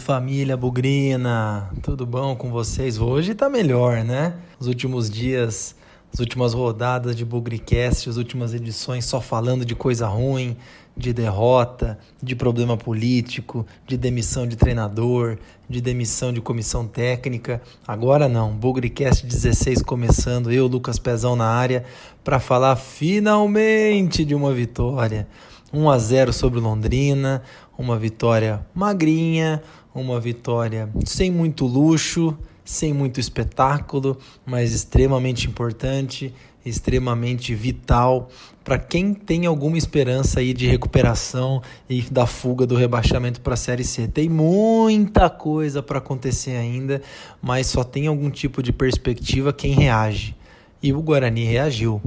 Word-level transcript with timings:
família 0.00 0.56
Bugrina, 0.56 1.70
tudo 1.82 2.06
bom 2.06 2.34
com 2.34 2.50
vocês? 2.50 2.98
Hoje 2.98 3.34
tá 3.34 3.50
melhor, 3.50 4.02
né? 4.02 4.34
Os 4.58 4.66
últimos 4.66 5.10
dias, 5.10 5.76
as 6.12 6.18
últimas 6.18 6.54
rodadas 6.54 7.14
de 7.14 7.22
Bugricast, 7.22 8.08
as 8.08 8.16
últimas 8.16 8.54
edições 8.54 9.04
só 9.04 9.20
falando 9.20 9.62
de 9.62 9.74
coisa 9.74 10.06
ruim, 10.08 10.56
de 10.96 11.12
derrota, 11.12 11.98
de 12.20 12.34
problema 12.34 12.78
político, 12.78 13.66
de 13.86 13.98
demissão 13.98 14.46
de 14.46 14.56
treinador, 14.56 15.36
de 15.68 15.82
demissão 15.82 16.32
de 16.32 16.40
comissão 16.40 16.86
técnica. 16.86 17.60
Agora 17.86 18.26
não, 18.26 18.52
Bugricast 18.52 19.26
16 19.26 19.82
começando, 19.82 20.50
eu, 20.50 20.66
Lucas 20.66 20.98
Pezão 20.98 21.36
na 21.36 21.46
área, 21.46 21.84
para 22.24 22.40
falar 22.40 22.74
finalmente 22.76 24.24
de 24.24 24.34
uma 24.34 24.52
vitória. 24.52 25.28
1 25.72 25.88
a 25.88 25.98
0 25.98 26.32
sobre 26.32 26.58
Londrina, 26.58 27.42
uma 27.78 27.96
vitória 27.96 28.66
magrinha, 28.74 29.62
uma 29.94 30.20
vitória 30.20 30.88
sem 31.04 31.30
muito 31.30 31.66
luxo, 31.66 32.36
sem 32.64 32.92
muito 32.92 33.18
espetáculo, 33.18 34.16
mas 34.46 34.72
extremamente 34.72 35.48
importante, 35.48 36.32
extremamente 36.64 37.54
vital 37.54 38.28
para 38.62 38.78
quem 38.78 39.14
tem 39.14 39.46
alguma 39.46 39.78
esperança 39.78 40.40
aí 40.40 40.52
de 40.52 40.66
recuperação 40.66 41.62
e 41.88 42.02
da 42.02 42.26
fuga 42.26 42.66
do 42.66 42.76
rebaixamento 42.76 43.40
para 43.40 43.54
a 43.54 43.56
Série 43.56 43.82
C. 43.82 44.06
Tem 44.06 44.28
muita 44.28 45.28
coisa 45.30 45.82
para 45.82 45.98
acontecer 45.98 46.52
ainda, 46.52 47.02
mas 47.42 47.66
só 47.66 47.82
tem 47.82 48.06
algum 48.06 48.30
tipo 48.30 48.62
de 48.62 48.72
perspectiva 48.72 49.52
quem 49.52 49.72
reage. 49.72 50.36
E 50.82 50.92
o 50.92 51.02
Guarani 51.02 51.44
reagiu. 51.44 52.00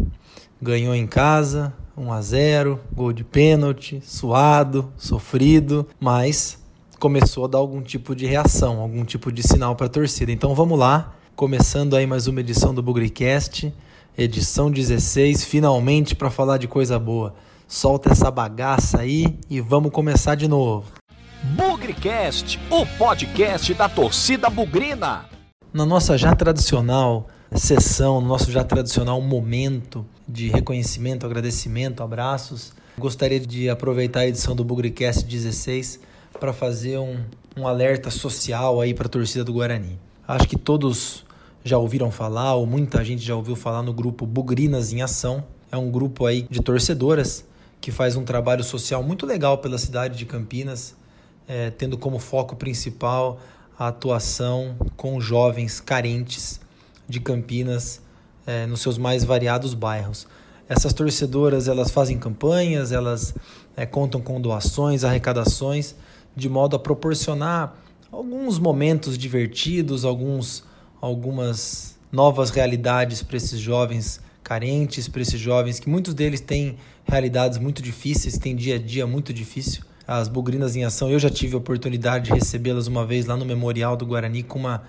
Ganhou 0.62 0.96
em 0.96 1.06
casa, 1.06 1.74
1 1.98 2.14
a 2.14 2.22
0, 2.22 2.80
gol 2.94 3.12
de 3.12 3.24
pênalti, 3.24 4.02
suado, 4.02 4.92
sofrido, 4.96 5.86
mas 6.00 6.63
começou 7.04 7.44
a 7.44 7.48
dar 7.50 7.58
algum 7.58 7.82
tipo 7.82 8.16
de 8.16 8.26
reação, 8.26 8.80
algum 8.80 9.04
tipo 9.04 9.30
de 9.30 9.44
sinal 9.44 9.76
para 9.76 9.88
a 9.88 9.90
torcida. 9.90 10.32
Então 10.32 10.56
vamos 10.56 10.80
lá, 10.80 11.14
começando 11.36 11.98
aí 11.98 12.08
mais 12.08 12.28
uma 12.28 12.40
edição 12.40 12.74
do 12.74 12.82
Bugricast, 12.82 13.74
edição 14.18 14.72
16, 14.72 15.44
finalmente 15.44 16.16
para 16.16 16.30
falar 16.30 16.58
de 16.58 16.66
coisa 16.66 16.98
boa. 16.98 17.36
Solta 17.68 18.14
essa 18.14 18.32
bagaça 18.32 19.02
aí 19.02 19.38
e 19.50 19.60
vamos 19.60 19.92
começar 19.92 20.36
de 20.36 20.48
novo. 20.48 20.94
Bugricast, 21.44 22.58
o 22.70 22.86
podcast 22.98 23.74
da 23.74 23.90
torcida 23.90 24.50
bugrina. 24.50 25.26
Na 25.74 25.86
nossa 25.86 26.18
já 26.18 26.34
tradicional 26.34 27.28
sessão, 27.54 28.22
no 28.22 28.30
nosso 28.30 28.50
já 28.50 28.64
tradicional 28.64 29.20
momento 29.20 30.06
de 30.26 30.48
reconhecimento, 30.48 31.26
agradecimento, 31.26 32.02
abraços. 32.02 32.72
Gostaria 32.98 33.42
de 33.42 33.70
aproveitar 33.70 34.22
a 34.22 34.28
edição 34.28 34.56
do 34.56 34.64
Bugricast 34.64 35.26
16 35.26 36.13
para 36.40 36.54
fazer 36.54 36.98
um, 36.98 37.18
um 37.56 37.68
alerta 37.68 38.10
social 38.10 38.82
aí 38.82 38.94
para 38.94 39.08
a 39.08 39.10
torcida 39.10 39.44
do 39.44 39.54
Guarani. 39.54 40.00
Acho 40.28 40.48
que 40.48 40.58
todos 40.58 41.26
já 41.64 41.78
ouviram 41.78 42.12
falar, 42.12 42.56
ou 42.56 42.66
muita 42.66 43.04
gente 43.04 43.24
já 43.24 43.36
ouviu 43.36 43.56
falar 43.56 43.82
no 43.82 43.94
grupo 43.94 44.26
Bugrinas 44.26 44.92
em 44.92 45.02
Ação. 45.02 45.44
É 45.72 45.78
um 45.78 45.90
grupo 45.90 46.26
aí 46.26 46.46
de 46.50 46.62
torcedoras 46.62 47.46
que 47.80 47.92
faz 47.92 48.16
um 48.16 48.24
trabalho 48.24 48.64
social 48.64 49.04
muito 49.04 49.26
legal 49.26 49.58
pela 49.58 49.78
cidade 49.78 50.18
de 50.18 50.26
Campinas, 50.26 50.96
é, 51.48 51.70
tendo 51.70 51.98
como 51.98 52.20
foco 52.20 52.56
principal 52.56 53.40
a 53.78 53.88
atuação 53.88 54.76
com 54.96 55.20
jovens 55.20 55.80
carentes 55.80 56.62
de 57.08 57.20
Campinas 57.20 58.02
é, 58.46 58.66
nos 58.66 58.82
seus 58.82 58.98
mais 58.98 59.24
variados 59.24 59.74
bairros. 59.74 60.28
Essas 60.70 60.94
torcedoras 60.94 61.68
elas 61.68 61.92
fazem 61.92 62.18
campanhas, 62.18 62.92
elas 62.92 63.36
é, 63.76 63.86
contam 63.86 64.22
com 64.22 64.40
doações, 64.40 65.04
arrecadações, 65.04 65.96
de 66.36 66.50
modo 66.50 66.76
a 66.76 66.80
proporcionar 66.80 67.76
alguns 68.12 68.60
momentos 68.60 69.18
divertidos, 69.18 70.06
alguns, 70.06 70.64
algumas 71.02 71.98
novas 72.12 72.50
realidades 72.50 73.24
para 73.24 73.38
esses 73.38 73.60
jovens 73.60 74.22
carentes, 74.44 75.08
para 75.08 75.22
esses 75.22 75.40
jovens 75.40 75.80
que 75.80 75.90
muitos 75.90 76.14
deles 76.14 76.42
têm 76.42 76.78
realidades 77.06 77.58
muito 77.58 77.82
difíceis, 77.82 78.38
têm 78.38 78.56
dia 78.56 78.76
a 78.76 78.80
dia 78.80 79.08
muito 79.08 79.34
difícil. 79.34 79.84
As 80.06 80.28
Bugrinas 80.28 80.76
em 80.76 80.84
Ação, 80.84 81.10
eu 81.10 81.18
já 81.18 81.30
tive 81.30 81.56
a 81.56 81.58
oportunidade 81.58 82.26
de 82.26 82.34
recebê-las 82.34 82.88
uma 82.88 83.06
vez 83.06 83.26
lá 83.26 83.38
no 83.38 83.46
Memorial 83.46 83.96
do 83.96 84.06
Guarani 84.06 84.44
com 84.44 84.60
uma 84.60 84.84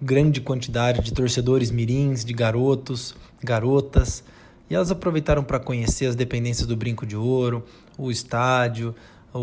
grande 0.00 0.40
quantidade 0.40 1.00
de 1.00 1.12
torcedores 1.12 1.70
mirins, 1.70 2.24
de 2.24 2.34
garotos, 2.34 3.14
garotas, 3.42 4.22
e 4.70 4.74
elas 4.74 4.90
aproveitaram 4.90 5.42
para 5.42 5.58
conhecer 5.58 6.06
as 6.06 6.14
dependências 6.14 6.66
do 6.66 6.76
Brinco 6.76 7.06
de 7.06 7.16
Ouro, 7.16 7.64
o 7.96 8.10
estádio, 8.10 8.94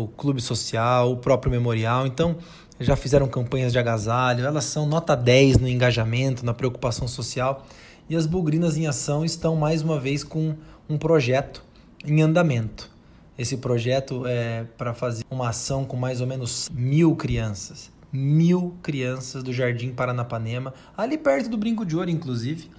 o 0.04 0.08
clube 0.08 0.40
social, 0.40 1.12
o 1.12 1.16
próprio 1.16 1.50
memorial. 1.50 2.06
Então, 2.06 2.36
já 2.78 2.96
fizeram 2.96 3.26
campanhas 3.26 3.72
de 3.72 3.78
agasalho, 3.78 4.44
elas 4.44 4.64
são 4.64 4.86
nota 4.86 5.16
10 5.16 5.58
no 5.58 5.68
engajamento, 5.68 6.44
na 6.44 6.52
preocupação 6.52 7.08
social. 7.08 7.66
E 8.08 8.14
as 8.14 8.26
Bugrinas 8.26 8.76
em 8.76 8.86
Ação 8.86 9.24
estão 9.24 9.56
mais 9.56 9.82
uma 9.82 9.98
vez 9.98 10.22
com 10.22 10.54
um 10.88 10.96
projeto 10.96 11.64
em 12.04 12.22
andamento. 12.22 12.90
Esse 13.38 13.56
projeto 13.56 14.24
é 14.26 14.64
para 14.78 14.94
fazer 14.94 15.24
uma 15.30 15.48
ação 15.48 15.84
com 15.84 15.96
mais 15.96 16.20
ou 16.20 16.26
menos 16.26 16.70
mil 16.72 17.16
crianças 17.16 17.90
mil 18.16 18.74
crianças 18.82 19.42
do 19.42 19.52
Jardim 19.52 19.90
Paranapanema, 19.90 20.72
ali 20.96 21.18
perto 21.18 21.50
do 21.50 21.56
Brinco 21.56 21.84
de 21.84 21.96
Ouro, 21.96 22.10
inclusive. 22.10 22.70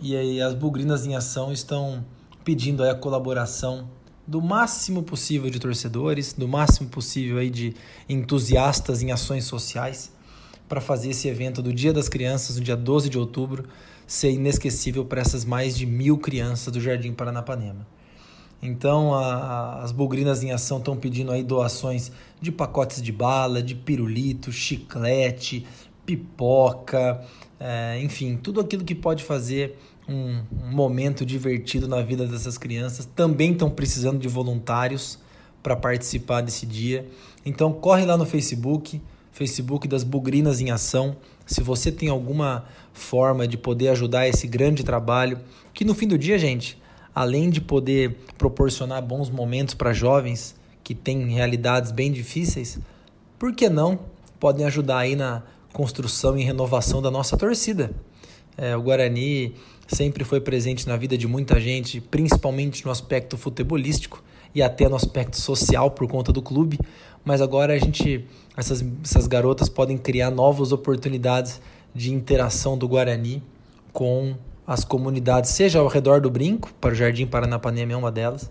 E 0.00 0.14
aí 0.14 0.40
as 0.40 0.54
Bugrinas 0.54 1.06
em 1.06 1.16
Ação 1.16 1.52
estão 1.52 2.04
pedindo 2.44 2.84
a 2.84 2.94
colaboração 2.94 3.88
do 4.26 4.42
máximo 4.42 5.02
possível 5.02 5.48
de 5.48 5.58
torcedores, 5.58 6.32
do 6.32 6.48
máximo 6.48 6.88
possível 6.88 7.38
aí 7.38 7.48
de 7.48 7.74
entusiastas 8.08 9.02
em 9.02 9.12
ações 9.12 9.44
sociais, 9.44 10.12
para 10.68 10.80
fazer 10.80 11.10
esse 11.10 11.28
evento 11.28 11.62
do 11.62 11.72
Dia 11.72 11.92
das 11.92 12.08
Crianças, 12.08 12.56
no 12.56 12.62
dia 12.62 12.76
12 12.76 13.08
de 13.08 13.18
outubro, 13.18 13.68
ser 14.06 14.30
inesquecível 14.32 15.04
para 15.04 15.20
essas 15.20 15.44
mais 15.44 15.76
de 15.76 15.86
mil 15.86 16.18
crianças 16.18 16.72
do 16.72 16.80
Jardim 16.80 17.12
Paranapanema. 17.12 17.86
Então 18.60 19.14
a, 19.14 19.34
a, 19.34 19.82
as 19.82 19.92
Bugrinas 19.92 20.42
em 20.42 20.50
Ação 20.50 20.78
estão 20.78 20.96
pedindo 20.96 21.30
aí 21.30 21.42
doações 21.42 22.10
de 22.40 22.50
pacotes 22.50 23.02
de 23.02 23.12
bala, 23.12 23.62
de 23.62 23.74
pirulito, 23.74 24.50
chiclete, 24.50 25.66
pipoca, 26.04 27.22
é, 27.60 28.00
enfim, 28.02 28.36
tudo 28.36 28.60
aquilo 28.60 28.84
que 28.84 28.94
pode 28.94 29.24
fazer 29.24 29.78
um, 30.08 30.42
momento 30.70 31.24
divertido 31.24 31.88
na 31.88 32.00
vida 32.02 32.26
dessas 32.26 32.56
crianças. 32.56 33.06
Também 33.06 33.52
estão 33.52 33.70
precisando 33.70 34.18
de 34.18 34.28
voluntários 34.28 35.18
para 35.62 35.74
participar 35.74 36.40
desse 36.40 36.64
dia. 36.64 37.06
Então 37.44 37.72
corre 37.72 38.04
lá 38.04 38.16
no 38.16 38.24
Facebook, 38.24 39.00
Facebook 39.32 39.88
das 39.88 40.04
Bugrinas 40.04 40.60
em 40.60 40.70
Ação. 40.70 41.16
Se 41.44 41.60
você 41.60 41.90
tem 41.90 42.08
alguma 42.08 42.64
forma 42.92 43.46
de 43.46 43.56
poder 43.56 43.88
ajudar 43.88 44.28
esse 44.28 44.46
grande 44.46 44.84
trabalho, 44.84 45.38
que 45.74 45.84
no 45.84 45.94
fim 45.94 46.08
do 46.08 46.16
dia, 46.16 46.38
gente, 46.38 46.80
além 47.14 47.50
de 47.50 47.60
poder 47.60 48.18
proporcionar 48.38 49.02
bons 49.02 49.28
momentos 49.28 49.74
para 49.74 49.92
jovens 49.92 50.54
que 50.82 50.94
têm 50.94 51.30
realidades 51.30 51.90
bem 51.90 52.12
difíceis, 52.12 52.78
por 53.38 53.52
que 53.52 53.68
não 53.68 53.98
podem 54.38 54.64
ajudar 54.66 54.98
aí 54.98 55.16
na 55.16 55.42
construção 55.72 56.38
e 56.38 56.44
renovação 56.44 57.02
da 57.02 57.10
nossa 57.10 57.36
torcida? 57.36 57.90
É, 58.56 58.74
o 58.76 58.82
Guarani 58.82 59.54
sempre 59.86 60.24
foi 60.24 60.40
presente 60.40 60.86
na 60.86 60.96
vida 60.96 61.16
de 61.16 61.26
muita 61.26 61.60
gente, 61.60 62.00
principalmente 62.00 62.84
no 62.84 62.90
aspecto 62.90 63.36
futebolístico 63.36 64.22
e 64.54 64.62
até 64.62 64.88
no 64.88 64.96
aspecto 64.96 65.40
social 65.40 65.90
por 65.90 66.08
conta 66.08 66.32
do 66.32 66.40
clube, 66.42 66.78
mas 67.24 67.42
agora 67.42 67.74
a 67.74 67.78
gente, 67.78 68.24
essas, 68.56 68.84
essas 69.04 69.26
garotas 69.26 69.68
podem 69.68 69.98
criar 69.98 70.30
novas 70.30 70.72
oportunidades 70.72 71.60
de 71.94 72.12
interação 72.12 72.76
do 72.76 72.88
Guarani 72.88 73.42
com 73.92 74.34
as 74.66 74.84
comunidades, 74.84 75.50
seja 75.50 75.78
ao 75.78 75.86
redor 75.86 76.20
do 76.20 76.30
Brinco, 76.30 76.72
para 76.80 76.92
o 76.92 76.94
Jardim 76.94 77.26
Paranapanema 77.26 77.92
é 77.92 77.96
uma 77.96 78.10
delas, 78.10 78.50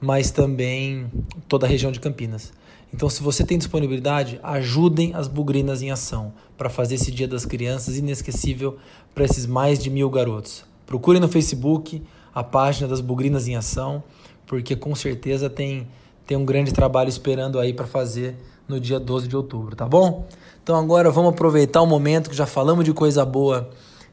mas 0.00 0.30
também 0.30 1.10
toda 1.46 1.66
a 1.66 1.68
região 1.68 1.92
de 1.92 2.00
Campinas. 2.00 2.52
Então, 2.92 3.08
se 3.08 3.22
você 3.22 3.44
tem 3.44 3.56
disponibilidade, 3.56 4.38
ajudem 4.42 5.14
as 5.14 5.26
Bugrinas 5.26 5.80
em 5.80 5.90
ação 5.90 6.32
para 6.58 6.68
fazer 6.68 6.96
esse 6.96 7.10
Dia 7.10 7.26
das 7.26 7.46
Crianças 7.46 7.96
inesquecível 7.96 8.76
para 9.14 9.24
esses 9.24 9.46
mais 9.46 9.78
de 9.78 9.88
mil 9.88 10.10
garotos. 10.10 10.64
Procurem 10.92 11.22
no 11.22 11.26
Facebook 11.26 12.02
a 12.34 12.44
página 12.44 12.86
das 12.86 13.00
Bugrinas 13.00 13.48
em 13.48 13.56
Ação, 13.56 14.02
porque 14.46 14.76
com 14.76 14.94
certeza 14.94 15.48
tem, 15.48 15.88
tem 16.26 16.36
um 16.36 16.44
grande 16.44 16.70
trabalho 16.70 17.08
esperando 17.08 17.58
aí 17.58 17.72
para 17.72 17.86
fazer 17.86 18.36
no 18.68 18.78
dia 18.78 19.00
12 19.00 19.26
de 19.26 19.34
outubro, 19.34 19.74
tá 19.74 19.88
bom? 19.88 20.26
Então 20.62 20.76
agora 20.76 21.10
vamos 21.10 21.32
aproveitar 21.32 21.80
o 21.80 21.86
momento 21.86 22.28
que 22.28 22.36
já 22.36 22.44
falamos 22.44 22.84
de 22.84 22.92
coisa 22.92 23.24
boa 23.24 23.70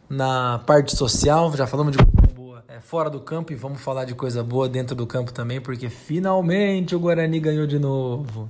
na 0.10 0.62
parte 0.66 0.96
social, 0.96 1.52
já 1.54 1.68
falamos 1.68 1.98
de 1.98 2.02
coisa 2.02 2.34
boa 2.34 2.64
é, 2.70 2.80
fora 2.80 3.10
do 3.10 3.20
campo 3.20 3.52
e 3.52 3.58
vamos 3.58 3.82
falar 3.82 4.06
de 4.06 4.16
coisa 4.16 4.42
boa 4.42 4.70
dentro 4.70 4.96
do 4.96 5.06
campo 5.06 5.34
também, 5.34 5.60
porque 5.60 5.90
finalmente 5.90 6.96
o 6.96 7.00
Guarani 7.02 7.42
ganhou 7.42 7.68
de 7.68 7.78
novo. 7.78 8.50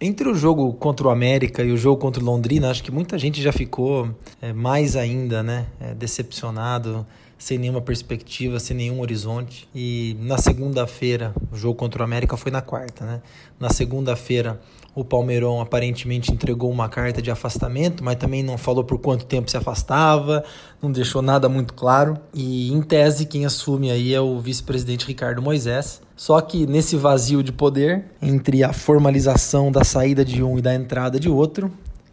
Entre 0.00 0.28
o 0.28 0.34
jogo 0.34 0.72
contra 0.74 1.08
o 1.08 1.10
América 1.10 1.64
e 1.64 1.72
o 1.72 1.76
jogo 1.76 2.00
contra 2.00 2.22
o 2.22 2.24
Londrina, 2.24 2.70
acho 2.70 2.84
que 2.84 2.90
muita 2.92 3.18
gente 3.18 3.42
já 3.42 3.52
ficou 3.52 4.08
é, 4.40 4.52
mais 4.52 4.94
ainda 4.94 5.42
né, 5.42 5.66
é, 5.80 5.92
decepcionado, 5.92 7.04
sem 7.36 7.58
nenhuma 7.58 7.80
perspectiva, 7.80 8.60
sem 8.60 8.76
nenhum 8.76 9.00
horizonte. 9.00 9.68
E 9.74 10.16
na 10.20 10.38
segunda-feira, 10.38 11.34
o 11.50 11.56
jogo 11.56 11.74
contra 11.74 12.00
o 12.00 12.04
América 12.04 12.36
foi 12.36 12.52
na 12.52 12.62
quarta, 12.62 13.04
né? 13.04 13.20
Na 13.58 13.70
segunda-feira, 13.70 14.60
o 14.98 15.04
Palmeirão 15.04 15.60
aparentemente 15.60 16.32
entregou 16.32 16.68
uma 16.72 16.88
carta 16.88 17.22
de 17.22 17.30
afastamento, 17.30 18.02
mas 18.02 18.16
também 18.16 18.42
não 18.42 18.58
falou 18.58 18.82
por 18.82 18.98
quanto 18.98 19.24
tempo 19.24 19.48
se 19.48 19.56
afastava, 19.56 20.42
não 20.82 20.90
deixou 20.90 21.22
nada 21.22 21.48
muito 21.48 21.72
claro. 21.72 22.18
E 22.34 22.72
em 22.72 22.82
tese, 22.82 23.24
quem 23.24 23.46
assume 23.46 23.92
aí 23.92 24.12
é 24.12 24.20
o 24.20 24.40
vice-presidente 24.40 25.06
Ricardo 25.06 25.40
Moisés. 25.40 26.02
Só 26.16 26.40
que 26.40 26.66
nesse 26.66 26.96
vazio 26.96 27.44
de 27.44 27.52
poder, 27.52 28.06
entre 28.20 28.64
a 28.64 28.72
formalização 28.72 29.70
da 29.70 29.84
saída 29.84 30.24
de 30.24 30.42
um 30.42 30.58
e 30.58 30.60
da 30.60 30.74
entrada 30.74 31.20
de 31.20 31.28
outro, 31.28 31.70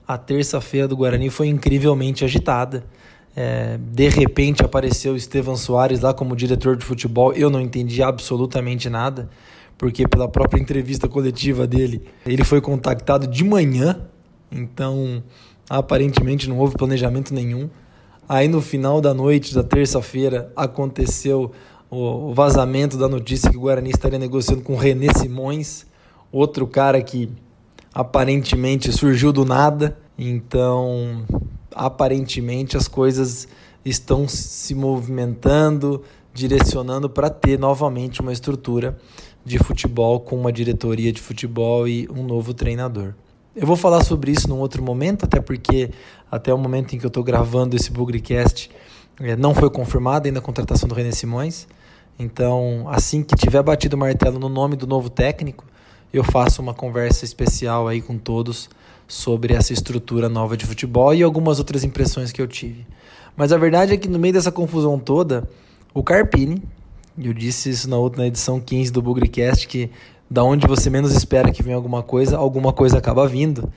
a 0.07 0.15
terça-feira 0.15 0.87
do 0.87 0.95
Guarani 0.95 1.31
foi 1.31 1.47
incrivelmente 1.47 2.23
agitada. 2.23 2.83
É, 3.35 3.79
de 3.79 4.07
repente 4.09 4.63
apareceu 4.63 5.15
Estevam 5.15 5.57
Soares 5.57 6.01
lá 6.01 6.13
como 6.13 6.35
diretor 6.35 6.77
de 6.77 6.85
futebol. 6.85 7.33
Eu 7.33 7.49
não 7.49 7.59
entendi 7.59 8.03
absolutamente 8.03 8.91
nada, 8.91 9.27
porque 9.77 10.07
pela 10.07 10.27
própria 10.27 10.59
entrevista 10.59 11.07
coletiva 11.07 11.67
dele, 11.67 12.01
ele 12.25 12.43
foi 12.43 12.61
contactado 12.61 13.27
de 13.27 13.43
manhã, 13.43 13.99
então 14.51 15.23
aparentemente 15.69 16.47
não 16.47 16.57
houve 16.57 16.77
planejamento 16.77 17.33
nenhum. 17.33 17.69
Aí 18.27 18.47
no 18.47 18.61
final 18.61 19.01
da 19.01 19.13
noite 19.13 19.53
da 19.53 19.63
terça-feira 19.63 20.51
aconteceu 20.55 21.51
o 21.89 22.33
vazamento 22.33 22.97
da 22.97 23.07
notícia 23.07 23.49
que 23.49 23.57
o 23.57 23.61
Guarani 23.61 23.91
estaria 23.91 24.17
negociando 24.17 24.61
com 24.61 24.75
René 24.75 25.07
Simões, 25.13 25.85
outro 26.31 26.65
cara 26.65 27.01
que 27.01 27.29
aparentemente 27.93 28.91
surgiu 28.91 29.31
do 29.31 29.45
nada. 29.45 29.97
Então 30.17 31.23
aparentemente 31.73 32.77
as 32.77 32.87
coisas 32.87 33.47
estão 33.83 34.27
se 34.27 34.73
movimentando, 34.73 36.01
direcionando 36.33 37.09
para 37.09 37.29
ter 37.29 37.59
novamente 37.59 38.21
uma 38.21 38.33
estrutura 38.33 38.97
de 39.45 39.59
futebol 39.59 40.19
com 40.19 40.35
uma 40.35 40.51
diretoria 40.51 41.11
de 41.13 41.21
futebol 41.21 41.87
e 41.87 42.09
um 42.09 42.23
novo 42.23 42.53
treinador. 42.53 43.13
Eu 43.55 43.65
vou 43.65 43.77
falar 43.77 44.03
sobre 44.03 44.31
isso 44.31 44.49
num 44.49 44.59
outro 44.59 44.83
momento, 44.83 45.23
até 45.23 45.39
porque 45.39 45.91
até 46.29 46.53
o 46.53 46.57
momento 46.57 46.95
em 46.95 46.99
que 46.99 47.05
eu 47.05 47.09
estou 47.09 47.23
gravando 47.23 47.75
esse 47.75 47.91
Bugrecast 47.91 48.69
é, 49.19 49.35
não 49.35 49.53
foi 49.53 49.69
confirmada 49.69 50.27
ainda 50.27 50.39
a 50.39 50.41
contratação 50.41 50.89
do 50.89 50.95
René 50.95 51.11
Simões. 51.11 51.67
Então, 52.17 52.85
assim 52.89 53.23
que 53.23 53.35
tiver 53.35 53.61
batido 53.61 53.95
o 53.95 53.99
martelo 53.99 54.39
no 54.39 54.49
nome 54.49 54.75
do 54.75 54.87
novo 54.87 55.09
técnico, 55.09 55.63
eu 56.11 56.23
faço 56.23 56.61
uma 56.61 56.73
conversa 56.73 57.23
especial 57.23 57.87
aí 57.87 58.01
com 58.01 58.17
todos 58.17 58.69
sobre 59.07 59.53
essa 59.53 59.71
estrutura 59.71 60.27
nova 60.27 60.57
de 60.57 60.65
futebol 60.65 61.13
e 61.13 61.21
algumas 61.21 61.59
outras 61.59 61.83
impressões 61.83 62.31
que 62.31 62.41
eu 62.41 62.47
tive. 62.47 62.85
Mas 63.37 63.51
a 63.51 63.57
verdade 63.57 63.93
é 63.93 63.97
que 63.97 64.07
no 64.07 64.17
meio 64.17 64.33
dessa 64.33 64.51
confusão 64.51 64.97
toda, 64.97 65.47
o 65.93 66.01
Carpini, 66.01 66.63
eu 67.17 67.33
disse 67.33 67.69
isso 67.69 67.89
na 67.89 67.97
outra 67.97 68.21
na 68.21 68.27
edição 68.27 68.59
15 68.59 68.91
do 68.91 69.01
Bugrecast, 69.01 69.67
que 69.67 69.89
da 70.29 70.43
onde 70.43 70.67
você 70.67 70.89
menos 70.89 71.15
espera 71.15 71.51
que 71.51 71.63
venha 71.63 71.75
alguma 71.75 72.03
coisa, 72.03 72.37
alguma 72.37 72.73
coisa 72.73 72.97
acaba 72.97 73.27
vindo. 73.27 73.71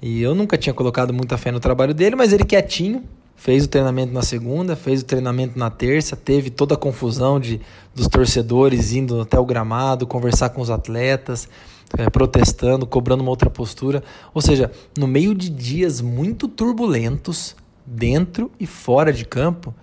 E 0.00 0.22
eu 0.22 0.34
nunca 0.34 0.58
tinha 0.58 0.74
colocado 0.74 1.12
muita 1.12 1.36
fé 1.36 1.50
no 1.50 1.58
trabalho 1.58 1.94
dele, 1.94 2.14
mas 2.14 2.32
ele 2.32 2.44
quietinho, 2.44 3.02
fez 3.34 3.64
o 3.64 3.68
treinamento 3.68 4.12
na 4.12 4.22
segunda, 4.22 4.76
fez 4.76 5.00
o 5.00 5.04
treinamento 5.04 5.58
na 5.58 5.70
terça, 5.70 6.14
teve 6.14 6.50
toda 6.50 6.74
a 6.74 6.76
confusão 6.76 7.40
de 7.40 7.60
dos 7.94 8.08
torcedores 8.08 8.92
indo 8.92 9.20
até 9.20 9.38
o 9.38 9.44
gramado, 9.46 10.06
conversar 10.06 10.50
com 10.50 10.60
os 10.60 10.70
atletas, 10.70 11.48
é, 11.96 12.10
protestando, 12.10 12.86
cobrando 12.86 13.22
uma 13.22 13.30
outra 13.30 13.48
postura. 13.48 14.02
Ou 14.32 14.42
seja, 14.42 14.70
no 14.98 15.06
meio 15.06 15.34
de 15.34 15.48
dias 15.48 16.00
muito 16.00 16.48
turbulentos, 16.48 17.56
dentro 17.86 18.50
e 18.58 18.66
fora 18.66 19.12
de 19.12 19.24
campo, 19.24 19.74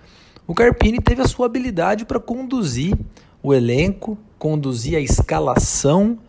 o 0.51 0.53
Carpini 0.53 1.00
teve 1.00 1.21
a 1.21 1.27
sua 1.30 1.45
habilidade 1.45 2.03
para 2.03 2.19
conduzir 2.19 2.94
o 3.42 3.53
elenco, 3.53 4.18
conduzir 4.38 4.98
a 4.98 5.00
escalação 5.00 6.19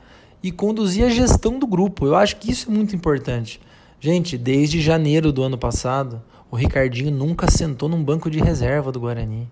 e 0.40 0.52
conduzir 0.52 1.04
a 1.04 1.08
gestão 1.08 1.58
do 1.58 1.66
grupo. 1.66 2.06
Eu 2.06 2.14
acho 2.14 2.36
que 2.36 2.52
isso 2.52 2.70
é 2.70 2.72
muito 2.72 2.94
importante. 2.94 3.60
Gente, 3.98 4.38
desde 4.38 4.80
janeiro 4.80 5.32
do 5.32 5.42
ano 5.42 5.58
passado, 5.58 6.22
o 6.52 6.54
Ricardinho 6.54 7.10
nunca 7.10 7.50
sentou 7.50 7.88
num 7.88 8.00
banco 8.00 8.30
de 8.30 8.38
reserva 8.38 8.92
do 8.92 9.00
Guarani. 9.00 9.50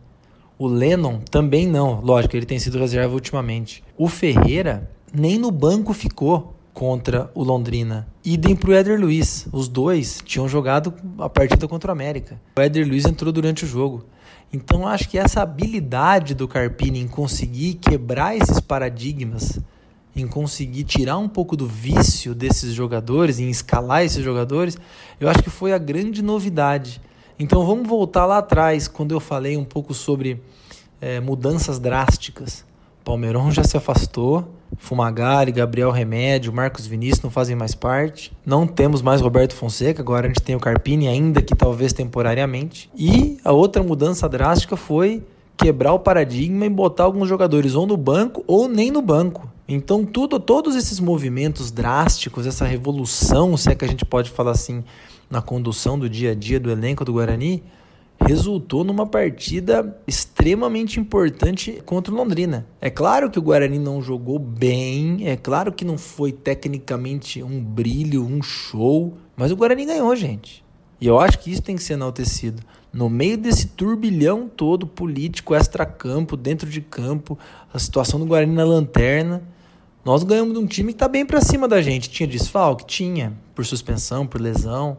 O 0.56 0.69
Lennon 0.69 1.19
também 1.19 1.67
não. 1.67 2.00
Lógico, 2.00 2.37
ele 2.37 2.46
tem 2.46 2.61
sido 2.61 2.78
reserva 2.78 3.12
ultimamente. 3.12 3.82
O 3.99 4.06
Ferreira 4.06 4.88
nem 5.12 5.37
no 5.37 5.50
banco 5.50 5.93
ficou 5.93 6.55
contra 6.72 7.28
o 7.34 7.43
Londrina. 7.43 8.06
Idem 8.25 8.55
pro 8.55 8.72
Éder 8.72 9.00
Luiz. 9.00 9.49
Os 9.52 9.67
dois 9.67 10.22
tinham 10.25 10.49
jogado 10.49 10.94
a 11.19 11.28
partida 11.28 11.67
contra 11.67 11.90
o 11.90 11.93
América. 11.93 12.40
O 12.56 12.61
Éder 12.61 12.87
Luiz 12.87 13.05
entrou 13.05 13.32
durante 13.32 13.64
o 13.64 13.69
jogo. 13.69 14.05
Então 14.52 14.87
acho 14.87 15.08
que 15.08 15.17
essa 15.17 15.43
habilidade 15.43 16.35
do 16.35 16.49
Carpini 16.49 16.99
em 17.00 17.06
conseguir 17.06 17.75
quebrar 17.75 18.37
esses 18.37 18.58
paradigmas, 18.58 19.61
em 20.14 20.26
conseguir 20.26 20.82
tirar 20.85 21.19
um 21.19 21.29
pouco 21.29 21.56
do 21.56 21.67
vício 21.67 22.35
desses 22.35 22.75
jogadores, 22.75 23.38
em 23.38 23.49
escalar 23.49 24.02
esses 24.02 24.25
jogadores, 24.25 24.76
eu 25.20 25.29
acho 25.29 25.43
que 25.43 25.50
foi 25.50 25.73
a 25.73 25.79
grande 25.79 26.20
novidade. 26.20 27.00
Então 27.38 27.64
vamos 27.64 27.88
voltar 27.88 28.26
lá 28.26 28.38
atrás, 28.38 28.88
quando 28.88 29.12
eu 29.12 29.20
falei 29.20 29.56
um 29.56 29.64
pouco 29.64 29.94
sobre 29.94 30.43
é, 31.00 31.20
mudanças 31.20 31.79
drásticas. 31.79 32.64
Palmeirão 33.05 33.50
já 33.50 33.64
se 33.64 33.76
afastou, 33.76 34.49
Fumagari, 34.81 35.53
Gabriel 35.53 35.91
Remédio, 35.91 36.53
Marcos 36.53 36.87
Vinícius 36.87 37.23
não 37.23 37.31
fazem 37.31 37.55
mais 37.55 37.75
parte. 37.75 38.32
Não 38.44 38.67
temos 38.67 39.03
mais 39.03 39.21
Roberto 39.21 39.55
Fonseca, 39.55 40.00
agora 40.03 40.27
a 40.27 40.29
gente 40.29 40.43
tem 40.43 40.56
o 40.56 40.59
Carpini, 40.59 41.06
ainda 41.06 41.43
que 41.43 41.55
talvez 41.55 41.93
temporariamente. 41.93 42.91
E 42.97 43.38
a 43.44 43.53
outra 43.53 43.82
mudança 43.82 44.29
drástica 44.29 44.77
foi 44.77 45.23
quebrar 45.56 45.93
o 45.93 45.99
paradigma 45.99 46.65
e 46.65 46.71
botar 46.71 47.05
alguns 47.05 47.29
jogadores 47.29 47.75
ou 47.75 47.87
no 47.87 47.97
banco 47.97 48.43
ou 48.47 48.67
nem 48.67 48.91
no 48.91 49.03
banco. 49.03 49.49
Então 49.69 50.05
tudo, 50.05 50.41
todos 50.41 50.75
esses 50.75 50.99
movimentos 50.99 51.71
drásticos, 51.71 52.47
essa 52.47 52.65
revolução, 52.65 53.56
se 53.56 53.71
é 53.71 53.75
que 53.75 53.85
a 53.85 53.88
gente 53.88 54.05
pode 54.05 54.31
falar 54.31 54.53
assim, 54.53 54.82
na 55.29 55.43
condução 55.43 55.99
do 55.99 56.09
dia 56.09 56.32
a 56.32 56.35
dia 56.35 56.59
do 56.59 56.71
elenco 56.71 57.05
do 57.05 57.12
Guarani, 57.12 57.62
resultou 58.20 58.84
numa 58.84 59.06
partida 59.06 59.99
extremamente 60.06 61.00
importante 61.00 61.82
contra 61.84 62.12
o 62.12 62.17
Londrina. 62.17 62.67
É 62.81 62.90
claro 62.90 63.31
que 63.31 63.38
o 63.38 63.43
Guarani 63.43 63.78
não 63.78 64.00
jogou 64.00 64.38
bem, 64.38 65.28
é 65.28 65.37
claro 65.37 65.72
que 65.72 65.84
não 65.84 65.99
foi 65.99 66.31
tecnicamente 66.32 67.43
um 67.43 67.62
brilho, 67.62 68.25
um 68.25 68.43
show, 68.43 69.17
mas 69.37 69.50
o 69.50 69.56
Guarani 69.56 69.87
ganhou, 69.87 70.14
gente. 70.14 70.64
E 71.00 71.06
eu 71.06 71.19
acho 71.19 71.39
que 71.39 71.50
isso 71.50 71.62
tem 71.62 71.77
que 71.77 71.82
ser 71.82 71.94
enaltecido. 71.94 72.62
No 72.93 73.08
meio 73.08 73.39
desse 73.39 73.69
turbilhão 73.69 74.48
todo 74.48 74.86
político, 74.86 75.55
extra-campo, 75.55 76.36
dentro 76.36 76.69
de 76.69 76.81
campo, 76.81 77.39
a 77.72 77.79
situação 77.79 78.20
do 78.20 78.27
Guarani 78.27 78.55
na 78.55 78.65
lanterna, 78.65 79.43
nós 80.05 80.22
ganhamos 80.22 80.55
de 80.55 80.58
um 80.58 80.67
time 80.67 80.93
que 80.93 80.96
está 80.96 81.08
bem 81.08 81.24
para 81.24 81.41
cima 81.41 81.67
da 81.67 81.81
gente. 81.81 82.10
Tinha 82.10 82.27
desfalque? 82.27 82.84
Tinha, 82.84 83.32
por 83.55 83.65
suspensão, 83.65 84.27
por 84.27 84.41
lesão. 84.41 84.98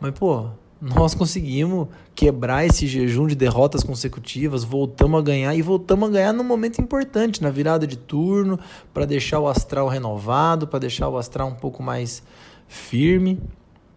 Mas, 0.00 0.12
pô, 0.12 0.48
nós 0.80 1.14
conseguimos 1.14 1.88
quebrar 2.14 2.64
esse 2.64 2.86
jejum 2.86 3.26
de 3.26 3.34
derrotas 3.34 3.82
consecutivas, 3.82 4.62
voltamos 4.62 5.18
a 5.18 5.22
ganhar 5.22 5.54
e 5.54 5.62
voltamos 5.62 6.08
a 6.08 6.12
ganhar 6.12 6.32
num 6.32 6.44
momento 6.44 6.80
importante, 6.80 7.42
na 7.42 7.50
virada 7.50 7.86
de 7.86 7.96
turno, 7.96 8.58
para 8.94 9.04
deixar 9.04 9.40
o 9.40 9.48
astral 9.48 9.88
renovado, 9.88 10.68
para 10.68 10.78
deixar 10.78 11.08
o 11.08 11.18
astral 11.18 11.48
um 11.48 11.54
pouco 11.54 11.82
mais 11.82 12.22
firme. 12.68 13.40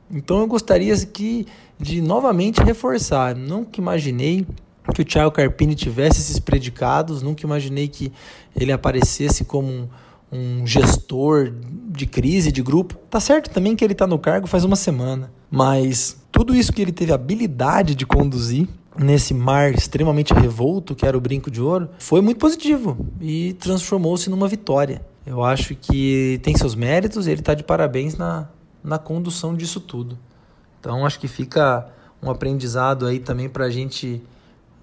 Então 0.09 0.39
eu 0.39 0.47
gostaria 0.47 0.95
que 1.05 1.45
de 1.79 2.01
novamente 2.01 2.61
reforçar, 2.61 3.35
nunca 3.35 3.79
imaginei 3.79 4.45
que 4.93 5.01
o 5.01 5.05
Thiago 5.05 5.31
Carpini 5.31 5.75
tivesse 5.75 6.19
esses 6.19 6.39
predicados, 6.39 7.21
nunca 7.21 7.45
imaginei 7.45 7.87
que 7.87 8.11
ele 8.55 8.71
aparecesse 8.71 9.45
como 9.45 9.67
um, 9.67 9.87
um 10.31 10.67
gestor 10.67 11.53
de 11.89 12.05
crise 12.05 12.51
de 12.51 12.61
grupo. 12.61 12.95
Tá 13.09 13.19
certo 13.19 13.49
também 13.49 13.75
que 13.75 13.83
ele 13.83 13.93
está 13.93 14.05
no 14.05 14.19
cargo 14.19 14.47
faz 14.47 14.63
uma 14.63 14.75
semana, 14.75 15.31
mas 15.49 16.20
tudo 16.31 16.55
isso 16.55 16.71
que 16.71 16.81
ele 16.81 16.91
teve 16.91 17.11
habilidade 17.11 17.95
de 17.95 18.05
conduzir 18.05 18.67
nesse 18.97 19.33
mar 19.33 19.73
extremamente 19.73 20.33
revolto 20.33 20.95
que 20.95 21.05
era 21.05 21.17
o 21.17 21.21
Brinco 21.21 21.49
de 21.49 21.61
Ouro 21.61 21.89
foi 21.97 22.21
muito 22.21 22.37
positivo 22.37 23.05
e 23.19 23.53
transformou-se 23.53 24.29
numa 24.29 24.47
vitória. 24.47 25.05
Eu 25.25 25.43
acho 25.43 25.75
que 25.75 26.39
tem 26.43 26.55
seus 26.55 26.75
méritos 26.75 27.27
e 27.27 27.31
ele 27.31 27.41
está 27.41 27.53
de 27.53 27.63
parabéns 27.63 28.17
na, 28.17 28.49
na 28.83 28.97
condução 28.97 29.55
disso 29.55 29.79
tudo. 29.79 30.17
Então 30.79 31.05
acho 31.05 31.19
que 31.19 31.27
fica 31.27 31.87
um 32.21 32.29
aprendizado 32.29 33.05
aí 33.05 33.19
também 33.19 33.47
para 33.47 33.65
a 33.65 33.69
gente 33.69 34.21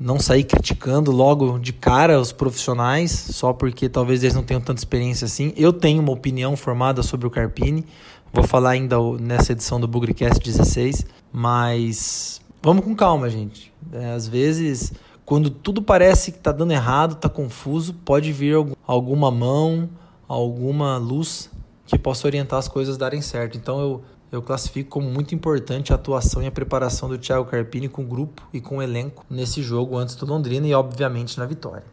não 0.01 0.21
sair 0.21 0.45
criticando 0.45 1.11
logo 1.11 1.59
de 1.59 1.73
cara 1.73 2.21
os 2.21 2.31
profissionais, 2.31 3.11
só 3.11 3.53
porque 3.53 3.89
talvez 3.89 4.23
eles 4.23 4.35
não 4.35 4.45
tenham 4.45 4.61
tanta 4.61 4.81
experiência 4.81 5.25
assim. 5.25 5.53
Eu 5.57 5.73
tenho 5.73 6.01
uma 6.01 6.13
opinião 6.13 6.57
formada 6.57 7.03
sobre 7.03 7.27
o 7.27 7.31
Carpini, 7.31 7.85
vou 8.33 8.45
falar 8.45 8.71
ainda 8.71 8.97
nessa 9.19 9.53
edição 9.53 9.81
do 9.81 9.89
Bugrecast 9.89 10.39
16, 10.41 11.05
mas 11.33 12.41
vamos 12.63 12.85
com 12.85 12.95
calma, 12.95 13.29
gente. 13.29 13.73
É, 13.93 14.13
às 14.13 14.27
vezes, 14.27 14.93
quando 15.25 15.51
tudo 15.51 15.83
parece 15.83 16.33
que 16.33 16.39
está 16.39 16.53
dando 16.53 16.73
errado, 16.73 17.13
está 17.13 17.29
confuso, 17.29 17.95
pode 17.95 18.33
vir 18.33 18.55
alguma 18.87 19.31
mão, 19.31 19.89
alguma 20.27 20.97
luz 20.99 21.51
que 21.87 21.99
possa 21.99 22.27
orientar 22.27 22.59
as 22.59 22.69
coisas 22.69 22.97
darem 22.97 23.21
certo. 23.23 23.57
Então 23.57 23.81
eu 23.81 24.03
eu 24.31 24.43
classifico 24.43 24.91
como 24.91 25.09
muito 25.09 25.35
importante 25.35 25.91
a 25.91 25.95
atuação 25.95 26.43
e 26.43 26.47
a 26.47 26.51
preparação 26.51 27.09
do 27.09 27.17
Thiago 27.17 27.47
Carpini 27.47 27.89
com 27.89 28.03
o 28.03 28.07
grupo 28.07 28.47
e 28.53 28.61
com 28.61 28.77
o 28.77 28.83
elenco 28.83 29.25
nesse 29.29 29.63
jogo 29.63 29.97
antes 29.97 30.15
do 30.17 30.27
Londrina 30.27 30.67
e, 30.67 30.75
obviamente, 30.75 31.39
na 31.39 31.47
vitória. 31.47 31.85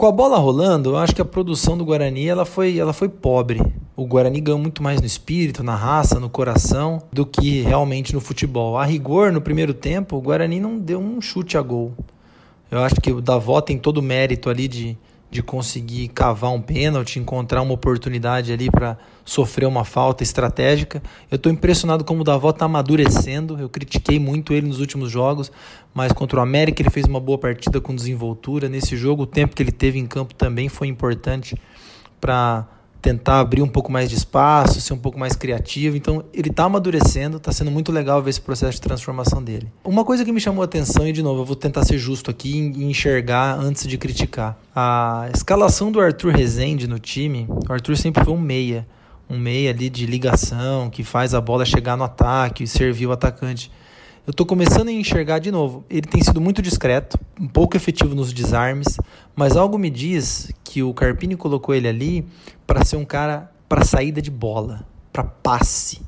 Com 0.00 0.06
a 0.06 0.12
bola 0.12 0.38
rolando, 0.38 0.92
eu 0.92 0.96
acho 0.96 1.14
que 1.14 1.20
a 1.20 1.26
produção 1.26 1.76
do 1.76 1.84
Guarani 1.84 2.26
ela 2.26 2.46
foi, 2.46 2.78
ela 2.78 2.90
foi 2.90 3.06
pobre. 3.06 3.60
O 3.94 4.06
Guarani 4.06 4.40
ganhou 4.40 4.58
muito 4.58 4.82
mais 4.82 4.98
no 4.98 5.06
espírito, 5.06 5.62
na 5.62 5.76
raça, 5.76 6.18
no 6.18 6.30
coração, 6.30 7.02
do 7.12 7.26
que 7.26 7.60
realmente 7.60 8.14
no 8.14 8.20
futebol. 8.22 8.78
A 8.78 8.84
rigor, 8.86 9.30
no 9.30 9.42
primeiro 9.42 9.74
tempo, 9.74 10.16
o 10.16 10.20
Guarani 10.22 10.58
não 10.58 10.78
deu 10.78 10.98
um 10.98 11.20
chute 11.20 11.58
a 11.58 11.60
gol. 11.60 11.92
Eu 12.70 12.78
acho 12.78 12.94
que 12.94 13.12
o 13.12 13.20
Davó 13.20 13.60
tem 13.60 13.76
todo 13.76 13.98
o 13.98 14.02
mérito 14.02 14.48
ali 14.48 14.68
de, 14.68 14.96
de 15.30 15.42
conseguir 15.42 16.08
cavar 16.08 16.50
um 16.50 16.60
pênalti, 16.60 17.20
encontrar 17.20 17.62
uma 17.62 17.72
oportunidade 17.72 18.52
ali 18.52 18.68
para 18.68 18.98
sofrer 19.24 19.66
uma 19.66 19.84
falta 19.84 20.24
estratégica. 20.24 21.00
Eu 21.30 21.36
estou 21.36 21.52
impressionado 21.52 22.04
como 22.04 22.22
o 22.22 22.24
Davó 22.24 22.50
está 22.50 22.64
amadurecendo. 22.64 23.56
Eu 23.58 23.68
critiquei 23.68 24.18
muito 24.18 24.52
ele 24.52 24.66
nos 24.66 24.80
últimos 24.80 25.10
jogos, 25.10 25.52
mas 25.94 26.12
contra 26.12 26.40
o 26.40 26.42
América 26.42 26.82
ele 26.82 26.90
fez 26.90 27.06
uma 27.06 27.20
boa 27.20 27.38
partida 27.38 27.80
com 27.80 27.94
desenvoltura. 27.94 28.68
Nesse 28.68 28.96
jogo, 28.96 29.22
o 29.22 29.26
tempo 29.26 29.54
que 29.54 29.62
ele 29.62 29.70
teve 29.70 30.00
em 30.00 30.06
campo 30.06 30.34
também 30.34 30.68
foi 30.68 30.88
importante 30.88 31.54
para 32.20 32.66
tentar 33.00 33.40
abrir 33.40 33.62
um 33.62 33.68
pouco 33.68 33.90
mais 33.90 34.08
de 34.08 34.16
espaço, 34.16 34.80
ser 34.80 34.92
um 34.92 34.98
pouco 34.98 35.18
mais 35.18 35.34
criativo. 35.34 35.96
Então, 35.96 36.24
ele 36.32 36.50
está 36.50 36.64
amadurecendo, 36.64 37.38
está 37.38 37.52
sendo 37.52 37.70
muito 37.70 37.90
legal 37.90 38.22
ver 38.22 38.30
esse 38.30 38.40
processo 38.40 38.72
de 38.72 38.80
transformação 38.80 39.42
dele. 39.42 39.72
Uma 39.84 40.04
coisa 40.04 40.24
que 40.24 40.32
me 40.32 40.40
chamou 40.40 40.62
a 40.62 40.66
atenção, 40.66 41.06
e 41.06 41.12
de 41.12 41.22
novo, 41.22 41.40
eu 41.40 41.44
vou 41.44 41.56
tentar 41.56 41.84
ser 41.84 41.98
justo 41.98 42.30
aqui 42.30 42.72
e 42.76 42.84
enxergar 42.84 43.58
antes 43.58 43.86
de 43.86 43.96
criticar. 43.96 44.58
A 44.74 45.28
escalação 45.34 45.90
do 45.90 46.00
Arthur 46.00 46.32
Rezende 46.32 46.86
no 46.86 46.98
time, 46.98 47.46
o 47.68 47.72
Arthur 47.72 47.96
sempre 47.96 48.24
foi 48.24 48.32
um 48.32 48.40
meia. 48.40 48.86
Um 49.28 49.38
meia 49.38 49.70
ali 49.70 49.88
de 49.88 50.06
ligação, 50.06 50.90
que 50.90 51.04
faz 51.04 51.34
a 51.34 51.40
bola 51.40 51.64
chegar 51.64 51.96
no 51.96 52.02
ataque, 52.02 52.66
servir 52.66 53.06
o 53.06 53.12
atacante 53.12 53.70
eu 54.30 54.32
estou 54.32 54.46
começando 54.46 54.86
a 54.86 54.92
enxergar 54.92 55.40
de 55.40 55.50
novo. 55.50 55.84
Ele 55.90 56.02
tem 56.06 56.22
sido 56.22 56.40
muito 56.40 56.62
discreto, 56.62 57.18
um 57.40 57.48
pouco 57.48 57.76
efetivo 57.76 58.14
nos 58.14 58.32
desarmes, 58.32 58.96
mas 59.34 59.56
algo 59.56 59.76
me 59.76 59.90
diz 59.90 60.52
que 60.62 60.84
o 60.84 60.94
Carpini 60.94 61.34
colocou 61.34 61.74
ele 61.74 61.88
ali 61.88 62.24
para 62.64 62.84
ser 62.84 62.94
um 62.94 63.04
cara 63.04 63.50
para 63.68 63.84
saída 63.84 64.22
de 64.22 64.30
bola, 64.30 64.86
para 65.12 65.24
passe, 65.24 66.00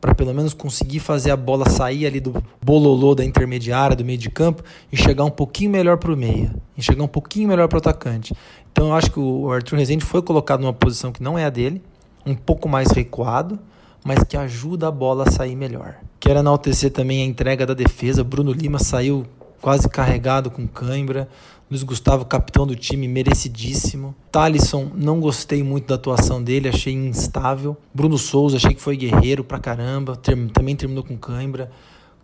para 0.00 0.14
pelo 0.14 0.32
menos 0.32 0.54
conseguir 0.54 1.00
fazer 1.00 1.30
a 1.30 1.36
bola 1.36 1.68
sair 1.68 2.06
ali 2.06 2.20
do 2.20 2.42
bololô 2.62 3.14
da 3.14 3.22
intermediária, 3.22 3.94
do 3.94 4.02
meio 4.02 4.16
de 4.16 4.30
campo 4.30 4.62
e 4.90 4.96
chegar 4.96 5.24
um 5.24 5.30
pouquinho 5.30 5.70
melhor 5.70 5.98
para 5.98 6.10
o 6.10 6.16
meia, 6.16 6.54
e 6.74 6.80
chegar 6.80 7.04
um 7.04 7.08
pouquinho 7.08 7.48
melhor 7.48 7.68
para 7.68 7.76
o 7.76 7.80
atacante. 7.80 8.34
Então 8.72 8.86
eu 8.86 8.94
acho 8.94 9.10
que 9.10 9.20
o 9.20 9.52
Arthur 9.52 9.76
Rezende 9.76 10.06
foi 10.06 10.22
colocado 10.22 10.62
numa 10.62 10.72
posição 10.72 11.12
que 11.12 11.22
não 11.22 11.38
é 11.38 11.44
a 11.44 11.50
dele, 11.50 11.82
um 12.24 12.34
pouco 12.34 12.66
mais 12.66 12.92
recuado, 12.92 13.58
mas 14.04 14.22
que 14.24 14.36
ajuda 14.36 14.88
a 14.88 14.90
bola 14.90 15.24
a 15.26 15.30
sair 15.30 15.56
melhor. 15.56 15.96
Quero 16.20 16.38
enaltecer 16.38 16.90
também 16.90 17.22
a 17.22 17.26
entrega 17.26 17.66
da 17.66 17.74
defesa. 17.74 18.24
Bruno 18.24 18.52
Lima 18.52 18.78
saiu 18.78 19.26
quase 19.60 19.88
carregado 19.88 20.50
com 20.50 20.66
cãibra. 20.66 21.28
Luiz 21.70 21.82
Gustavo, 21.82 22.24
capitão 22.24 22.66
do 22.66 22.74
time, 22.74 23.06
merecidíssimo. 23.06 24.14
Talisson, 24.32 24.90
não 24.94 25.20
gostei 25.20 25.62
muito 25.62 25.86
da 25.88 25.96
atuação 25.96 26.42
dele, 26.42 26.68
achei 26.68 26.94
instável. 26.94 27.76
Bruno 27.92 28.16
Souza, 28.16 28.56
achei 28.56 28.72
que 28.72 28.80
foi 28.80 28.96
guerreiro 28.96 29.44
pra 29.44 29.58
caramba, 29.58 30.16
também 30.16 30.74
terminou 30.74 31.04
com 31.04 31.16
cãibra. 31.16 31.70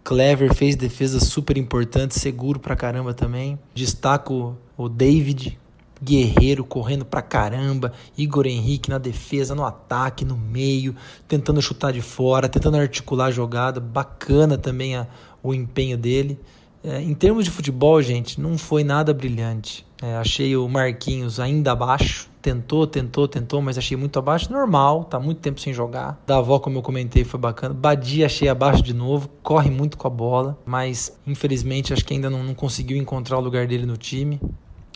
Clever 0.03 0.55
fez 0.55 0.77
defesa 0.77 1.21
super 1.21 1.59
importante, 1.59 2.19
seguro 2.19 2.59
pra 2.59 2.75
caramba 2.75 3.13
também. 3.13 3.59
Destaco 3.75 4.57
o 4.77 4.89
David, 4.89 5.59
Guerreiro 6.05 6.65
correndo 6.65 7.05
pra 7.05 7.23
caramba, 7.23 7.93
Igor 8.17 8.47
Henrique 8.47 8.91
na 8.91 8.99
defesa, 8.99 9.55
no 9.55 9.65
ataque, 9.65 10.25
no 10.25 10.37
meio, 10.37 10.95
tentando 11.27 11.63
chutar 11.63 11.93
de 11.93 12.03
fora, 12.03 12.49
tentando 12.49 12.77
articular 12.77 13.27
a 13.27 13.31
jogada. 13.31 13.81
Bacana 13.81 14.59
também 14.59 14.97
a, 14.97 15.07
o 15.43 15.55
empenho 15.55 15.97
dele. 15.97 16.39
É, 16.83 17.01
em 17.01 17.15
termos 17.15 17.47
de 17.47 17.51
futebol, 17.51 18.03
gente, 18.03 18.39
não 18.39 18.59
foi 18.59 18.85
nada 18.85 19.15
brilhante. 19.15 19.87
É, 20.03 20.17
achei 20.17 20.55
o 20.55 20.69
Marquinhos 20.69 21.41
ainda 21.41 21.73
abaixo. 21.73 22.29
Tentou, 22.43 22.87
tentou, 22.87 23.27
tentou, 23.27 23.63
mas 23.63 23.79
achei 23.79 23.97
muito 23.97 24.19
abaixo. 24.19 24.53
Normal, 24.53 25.05
tá 25.05 25.19
muito 25.19 25.39
tempo 25.39 25.59
sem 25.59 25.73
jogar. 25.73 26.23
Da 26.27 26.37
avó, 26.37 26.59
como 26.59 26.77
eu 26.77 26.83
comentei, 26.83 27.25
foi 27.25 27.41
bacana. 27.41 27.73
Badia 27.73 28.27
achei 28.27 28.51
abaixo 28.51 28.83
de 28.83 28.93
novo, 28.93 29.31
corre 29.43 29.71
muito 29.71 29.97
com 29.97 30.07
a 30.07 30.11
bola, 30.11 30.59
mas 30.67 31.19
infelizmente 31.27 31.95
acho 31.95 32.05
que 32.05 32.13
ainda 32.13 32.29
não, 32.29 32.45
não 32.45 32.55
conseguiu 32.55 32.99
encontrar 32.99 33.39
o 33.39 33.41
lugar 33.41 33.67
dele 33.67 33.87
no 33.87 33.97
time. 33.97 34.39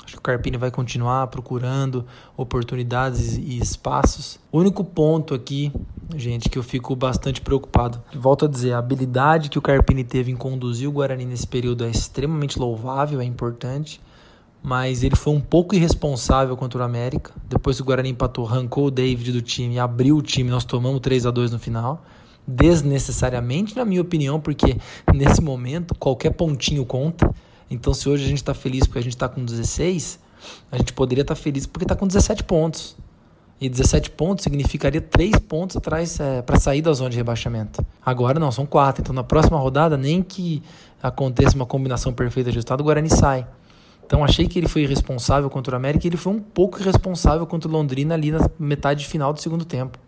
Acho 0.09 0.15
que 0.15 0.21
o 0.21 0.23
Carpini 0.23 0.57
vai 0.57 0.71
continuar 0.71 1.27
procurando 1.27 2.03
oportunidades 2.35 3.37
e 3.37 3.59
espaços. 3.59 4.41
O 4.51 4.59
único 4.59 4.83
ponto 4.83 5.35
aqui, 5.35 5.71
gente, 6.17 6.49
que 6.49 6.59
eu 6.59 6.63
fico 6.63 6.97
bastante 6.97 7.43
preocupado. 7.43 8.03
Volto 8.15 8.47
a 8.47 8.49
dizer, 8.49 8.73
a 8.73 8.79
habilidade 8.79 9.51
que 9.51 9.59
o 9.59 9.63
Carpini 9.63 10.03
teve 10.03 10.33
em 10.33 10.35
conduzir 10.35 10.89
o 10.89 10.93
Guarani 10.93 11.27
nesse 11.27 11.47
período 11.47 11.85
é 11.85 11.91
extremamente 11.91 12.59
louvável, 12.59 13.21
é 13.21 13.25
importante. 13.25 14.01
Mas 14.63 15.03
ele 15.03 15.15
foi 15.15 15.35
um 15.35 15.43
pouco 15.43 15.75
irresponsável 15.75 16.57
contra 16.57 16.81
o 16.81 16.83
América. 16.83 17.31
Depois 17.47 17.77
que 17.77 17.83
o 17.83 17.85
Guarani 17.85 18.09
empatou, 18.09 18.47
arrancou 18.47 18.87
o 18.87 18.91
David 18.91 19.31
do 19.31 19.43
time, 19.43 19.79
abriu 19.79 20.17
o 20.17 20.23
time, 20.23 20.49
nós 20.49 20.65
tomamos 20.65 21.01
3 21.01 21.27
a 21.27 21.31
2 21.31 21.51
no 21.51 21.59
final 21.59 22.03
desnecessariamente, 22.51 23.77
na 23.77 23.85
minha 23.85 24.01
opinião, 24.01 24.41
porque 24.41 24.79
nesse 25.15 25.43
momento 25.43 25.95
qualquer 25.95 26.31
pontinho 26.31 26.87
conta. 26.87 27.31
Então, 27.71 27.93
se 27.93 28.09
hoje 28.09 28.25
a 28.25 28.29
gente 28.29 28.39
está 28.39 28.55
feliz 28.55 28.87
porque 28.87 28.99
a 28.99 29.03
gente 29.03 29.15
está 29.15 29.29
com 29.29 29.45
16, 29.45 30.19
a 30.71 30.77
gente 30.79 30.93
poderia 30.93 31.23
estar 31.23 31.35
tá 31.35 31.41
feliz 31.41 31.67
porque 31.67 31.85
está 31.85 31.95
com 31.95 32.07
17 32.07 32.45
pontos. 32.45 32.97
E 33.61 33.69
17 33.69 34.11
pontos 34.11 34.45
significaria 34.45 35.01
3 35.01 35.37
pontos 35.41 35.77
atrás 35.77 36.21
é, 36.21 36.43
para 36.43 36.61
sair 36.61 36.81
da 36.81 36.93
zona 36.93 37.11
de 37.11 37.17
rebaixamento. 37.17 37.85
Agora 38.05 38.39
não, 38.39 38.53
são 38.53 38.65
4. 38.65 39.03
Então, 39.03 39.13
na 39.13 39.25
próxima 39.25 39.59
rodada, 39.59 39.97
nem 39.97 40.23
que 40.23 40.63
aconteça 41.03 41.57
uma 41.57 41.67
combinação 41.67 42.13
perfeita 42.13 42.51
de 42.51 42.57
resultado, 42.57 42.81
o 42.81 42.85
Guarani 42.85 43.11
sai. 43.11 43.47
Então, 44.07 44.25
achei 44.25 44.47
que 44.47 44.59
ele 44.59 44.69
foi 44.69 44.83
irresponsável 44.83 45.51
contra 45.51 45.75
o 45.75 45.77
América 45.77 46.07
e 46.07 46.09
ele 46.09 46.17
foi 46.17 46.33
um 46.33 46.41
pouco 46.41 46.81
irresponsável 46.81 47.47
contra 47.47 47.69
o 47.69 47.73
Londrina 47.73 48.15
ali 48.15 48.31
na 48.31 48.49
metade 48.59 49.05
final 49.05 49.33
do 49.33 49.41
segundo 49.41 49.65
tempo. 49.65 49.99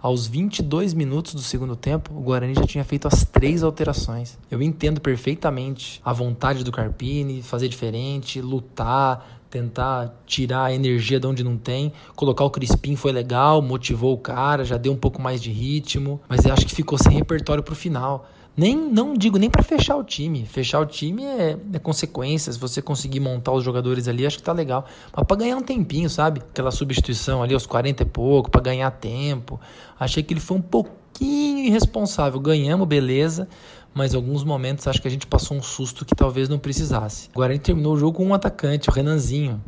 Aos 0.00 0.28
22 0.28 0.94
minutos 0.94 1.34
do 1.34 1.40
segundo 1.40 1.74
tempo, 1.74 2.14
o 2.14 2.20
Guarani 2.20 2.54
já 2.54 2.64
tinha 2.64 2.84
feito 2.84 3.08
as 3.08 3.24
três 3.24 3.64
alterações. 3.64 4.38
Eu 4.48 4.62
entendo 4.62 5.00
perfeitamente 5.00 6.00
a 6.04 6.12
vontade 6.12 6.62
do 6.62 6.70
Carpini, 6.70 7.42
fazer 7.42 7.68
diferente, 7.68 8.40
lutar, 8.40 9.40
tentar 9.50 10.22
tirar 10.24 10.66
a 10.66 10.72
energia 10.72 11.18
de 11.18 11.26
onde 11.26 11.42
não 11.42 11.56
tem. 11.56 11.92
Colocar 12.14 12.44
o 12.44 12.50
Crispim 12.50 12.94
foi 12.94 13.10
legal, 13.10 13.60
motivou 13.60 14.14
o 14.14 14.18
cara, 14.18 14.64
já 14.64 14.76
deu 14.76 14.92
um 14.92 14.96
pouco 14.96 15.20
mais 15.20 15.42
de 15.42 15.50
ritmo, 15.50 16.20
mas 16.28 16.44
eu 16.44 16.52
acho 16.52 16.64
que 16.64 16.74
ficou 16.74 16.96
sem 16.96 17.14
repertório 17.14 17.62
pro 17.62 17.74
final. 17.74 18.28
Nem, 18.58 18.76
não 18.76 19.14
digo 19.14 19.38
nem 19.38 19.48
para 19.48 19.62
fechar 19.62 19.94
o 19.94 20.02
time. 20.02 20.44
Fechar 20.44 20.80
o 20.80 20.86
time 20.86 21.22
é, 21.22 21.56
é 21.72 21.78
consequência. 21.78 22.52
Se 22.52 22.58
você 22.58 22.82
conseguir 22.82 23.20
montar 23.20 23.52
os 23.52 23.62
jogadores 23.62 24.08
ali, 24.08 24.26
acho 24.26 24.38
que 24.38 24.42
tá 24.42 24.52
legal. 24.52 24.84
Mas 25.16 25.24
para 25.24 25.36
ganhar 25.36 25.56
um 25.56 25.62
tempinho, 25.62 26.10
sabe? 26.10 26.40
Aquela 26.40 26.72
substituição 26.72 27.40
ali 27.40 27.54
aos 27.54 27.66
40 27.66 28.02
e 28.02 28.06
pouco, 28.06 28.50
para 28.50 28.60
ganhar 28.60 28.90
tempo. 28.90 29.60
Achei 29.96 30.24
que 30.24 30.34
ele 30.34 30.40
foi 30.40 30.56
um 30.56 30.60
pouquinho 30.60 31.66
irresponsável. 31.66 32.40
Ganhamos, 32.40 32.88
beleza. 32.88 33.48
Mas 33.94 34.12
em 34.12 34.16
alguns 34.16 34.42
momentos 34.42 34.88
acho 34.88 35.00
que 35.00 35.06
a 35.06 35.10
gente 35.10 35.28
passou 35.28 35.56
um 35.56 35.62
susto 35.62 36.04
que 36.04 36.12
talvez 36.12 36.48
não 36.48 36.58
precisasse. 36.58 37.30
A 37.36 37.52
gente 37.52 37.60
terminou 37.60 37.94
o 37.94 37.96
jogo 37.96 38.16
com 38.16 38.26
um 38.26 38.34
atacante, 38.34 38.90
o 38.90 38.92
Renanzinho. 38.92 39.62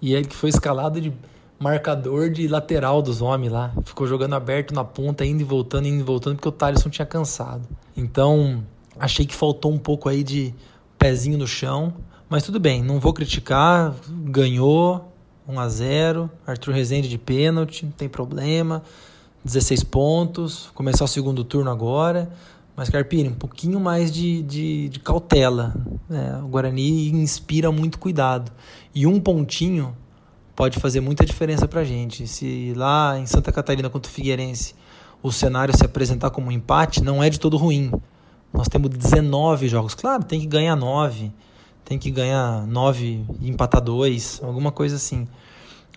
E 0.00 0.14
ele 0.14 0.28
que 0.28 0.36
foi 0.36 0.50
escalado 0.50 1.00
de 1.00 1.12
marcador 1.58 2.30
de 2.30 2.46
lateral 2.46 3.02
dos 3.02 3.20
homens 3.20 3.52
lá. 3.52 3.72
Ficou 3.84 4.06
jogando 4.06 4.34
aberto 4.34 4.72
na 4.72 4.84
ponta, 4.84 5.24
indo 5.24 5.40
e 5.40 5.44
voltando, 5.44 5.86
indo 5.86 6.00
e 6.00 6.04
voltando, 6.04 6.36
porque 6.36 6.48
o 6.48 6.52
Thaleson 6.52 6.88
tinha 6.88 7.06
cansado. 7.06 7.68
Então, 7.96 8.64
achei 8.98 9.26
que 9.26 9.34
faltou 9.34 9.72
um 9.72 9.78
pouco 9.78 10.08
aí 10.08 10.22
de 10.22 10.54
pezinho 10.98 11.38
no 11.38 11.46
chão. 11.46 11.94
Mas 12.28 12.42
tudo 12.42 12.60
bem, 12.60 12.82
não 12.82 13.00
vou 13.00 13.12
criticar. 13.12 13.94
Ganhou 14.08 15.12
1 15.48 15.58
a 15.58 15.68
0 15.68 16.30
Arthur 16.46 16.74
Rezende 16.74 17.08
de 17.08 17.18
pênalti, 17.18 17.84
não 17.84 17.92
tem 17.92 18.08
problema. 18.08 18.82
16 19.44 19.82
pontos. 19.84 20.70
Começar 20.74 21.04
o 21.04 21.08
segundo 21.08 21.42
turno 21.42 21.70
agora. 21.70 22.30
Mas, 22.76 22.88
Carpini, 22.88 23.28
um 23.28 23.34
pouquinho 23.34 23.80
mais 23.80 24.12
de, 24.12 24.42
de, 24.42 24.88
de 24.88 25.00
cautela. 25.00 25.74
É, 26.08 26.36
o 26.44 26.48
Guarani 26.48 27.10
inspira 27.10 27.72
muito 27.72 27.98
cuidado. 27.98 28.52
E 28.94 29.04
um 29.04 29.18
pontinho 29.18 29.96
pode 30.58 30.80
fazer 30.80 31.00
muita 31.00 31.24
diferença 31.24 31.68
para 31.68 31.82
a 31.82 31.84
gente. 31.84 32.26
Se 32.26 32.74
lá 32.74 33.16
em 33.16 33.26
Santa 33.26 33.52
Catarina 33.52 33.88
contra 33.88 34.10
o 34.10 34.12
Figueirense 34.12 34.74
o 35.22 35.30
cenário 35.30 35.72
se 35.76 35.84
apresentar 35.84 36.30
como 36.30 36.48
um 36.48 36.50
empate, 36.50 37.00
não 37.00 37.22
é 37.22 37.30
de 37.30 37.38
todo 37.38 37.56
ruim. 37.56 37.92
Nós 38.52 38.66
temos 38.66 38.90
19 38.90 39.68
jogos. 39.68 39.94
Claro, 39.94 40.24
tem 40.24 40.40
que 40.40 40.46
ganhar 40.48 40.74
9, 40.74 41.32
tem 41.84 41.96
que 41.96 42.10
ganhar 42.10 42.66
9 42.66 43.24
e 43.40 43.48
empatar 43.48 43.80
2, 43.80 44.40
alguma 44.42 44.72
coisa 44.72 44.96
assim. 44.96 45.28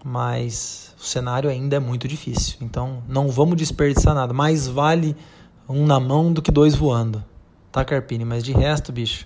Mas 0.05 0.93
o 0.99 1.03
cenário 1.03 1.49
ainda 1.49 1.77
é 1.77 1.79
muito 1.79 2.07
difícil. 2.07 2.57
Então 2.61 3.01
não 3.09 3.29
vamos 3.29 3.57
desperdiçar 3.57 4.13
nada. 4.13 4.31
Mais 4.31 4.67
vale 4.67 5.17
um 5.67 5.87
na 5.87 5.99
mão 5.99 6.31
do 6.31 6.39
que 6.39 6.51
dois 6.51 6.75
voando. 6.75 7.23
Tá, 7.71 7.83
Carpini? 7.83 8.25
Mas 8.25 8.43
de 8.43 8.51
resto, 8.51 8.91
bicho, 8.91 9.25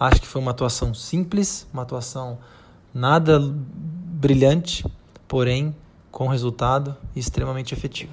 acho 0.00 0.20
que 0.20 0.26
foi 0.26 0.42
uma 0.42 0.50
atuação 0.50 0.92
simples, 0.92 1.68
uma 1.72 1.84
atuação 1.84 2.38
nada 2.92 3.40
brilhante 4.22 4.84
porém 5.26 5.74
com 6.12 6.28
resultado 6.28 6.96
extremamente 7.16 7.74
efetiva. 7.74 8.12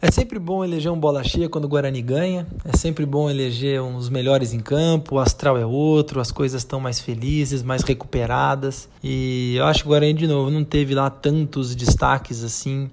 É 0.00 0.10
sempre 0.10 0.40
bom 0.40 0.64
eleger 0.64 0.90
um 0.90 0.98
bola 0.98 1.22
cheia 1.22 1.48
quando 1.48 1.66
o 1.66 1.68
Guarani 1.68 2.02
ganha. 2.02 2.44
É 2.64 2.76
sempre 2.76 3.06
bom 3.06 3.30
eleger 3.30 3.80
uns 3.80 4.08
melhores 4.08 4.52
em 4.52 4.58
campo. 4.58 5.14
O 5.14 5.18
astral 5.20 5.56
é 5.56 5.64
outro, 5.64 6.20
as 6.20 6.32
coisas 6.32 6.62
estão 6.62 6.80
mais 6.80 6.98
felizes, 6.98 7.62
mais 7.62 7.82
recuperadas. 7.82 8.88
E 9.00 9.54
eu 9.56 9.64
acho 9.66 9.82
que 9.82 9.88
o 9.88 9.90
Guarani, 9.90 10.14
de 10.14 10.26
novo, 10.26 10.50
não 10.50 10.64
teve 10.64 10.92
lá 10.92 11.08
tantos 11.08 11.76
destaques 11.76 12.42
assim 12.42 12.90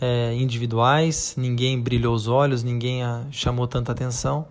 é, 0.00 0.34
individuais. 0.34 1.34
Ninguém 1.36 1.80
brilhou 1.80 2.14
os 2.14 2.28
olhos, 2.28 2.62
ninguém 2.62 3.02
chamou 3.30 3.66
tanta 3.66 3.92
atenção. 3.92 4.46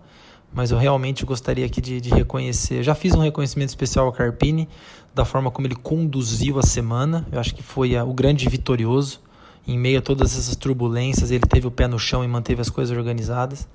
Mas 0.52 0.70
eu 0.70 0.78
realmente 0.78 1.26
gostaria 1.26 1.66
aqui 1.66 1.80
de, 1.80 2.00
de 2.00 2.10
reconhecer. 2.10 2.78
Eu 2.78 2.82
já 2.82 2.94
fiz 2.94 3.14
um 3.14 3.20
reconhecimento 3.20 3.68
especial 3.68 4.06
ao 4.06 4.12
Carpini, 4.12 4.68
da 5.14 5.24
forma 5.24 5.50
como 5.50 5.66
ele 5.66 5.76
conduziu 5.76 6.58
a 6.58 6.62
semana. 6.62 7.26
Eu 7.30 7.38
acho 7.38 7.54
que 7.54 7.62
foi 7.62 7.96
a, 7.96 8.04
o 8.04 8.14
grande 8.14 8.48
vitorioso 8.48 9.20
em 9.68 9.78
meio 9.78 9.98
a 9.98 10.02
todas 10.02 10.32
essas 10.32 10.56
turbulências, 10.56 11.30
ele 11.30 11.44
teve 11.46 11.66
o 11.66 11.70
pé 11.70 11.86
no 11.86 11.98
chão 11.98 12.24
e 12.24 12.26
manteve 12.26 12.62
as 12.62 12.70
coisas 12.70 12.96
organizadas. 12.96 13.68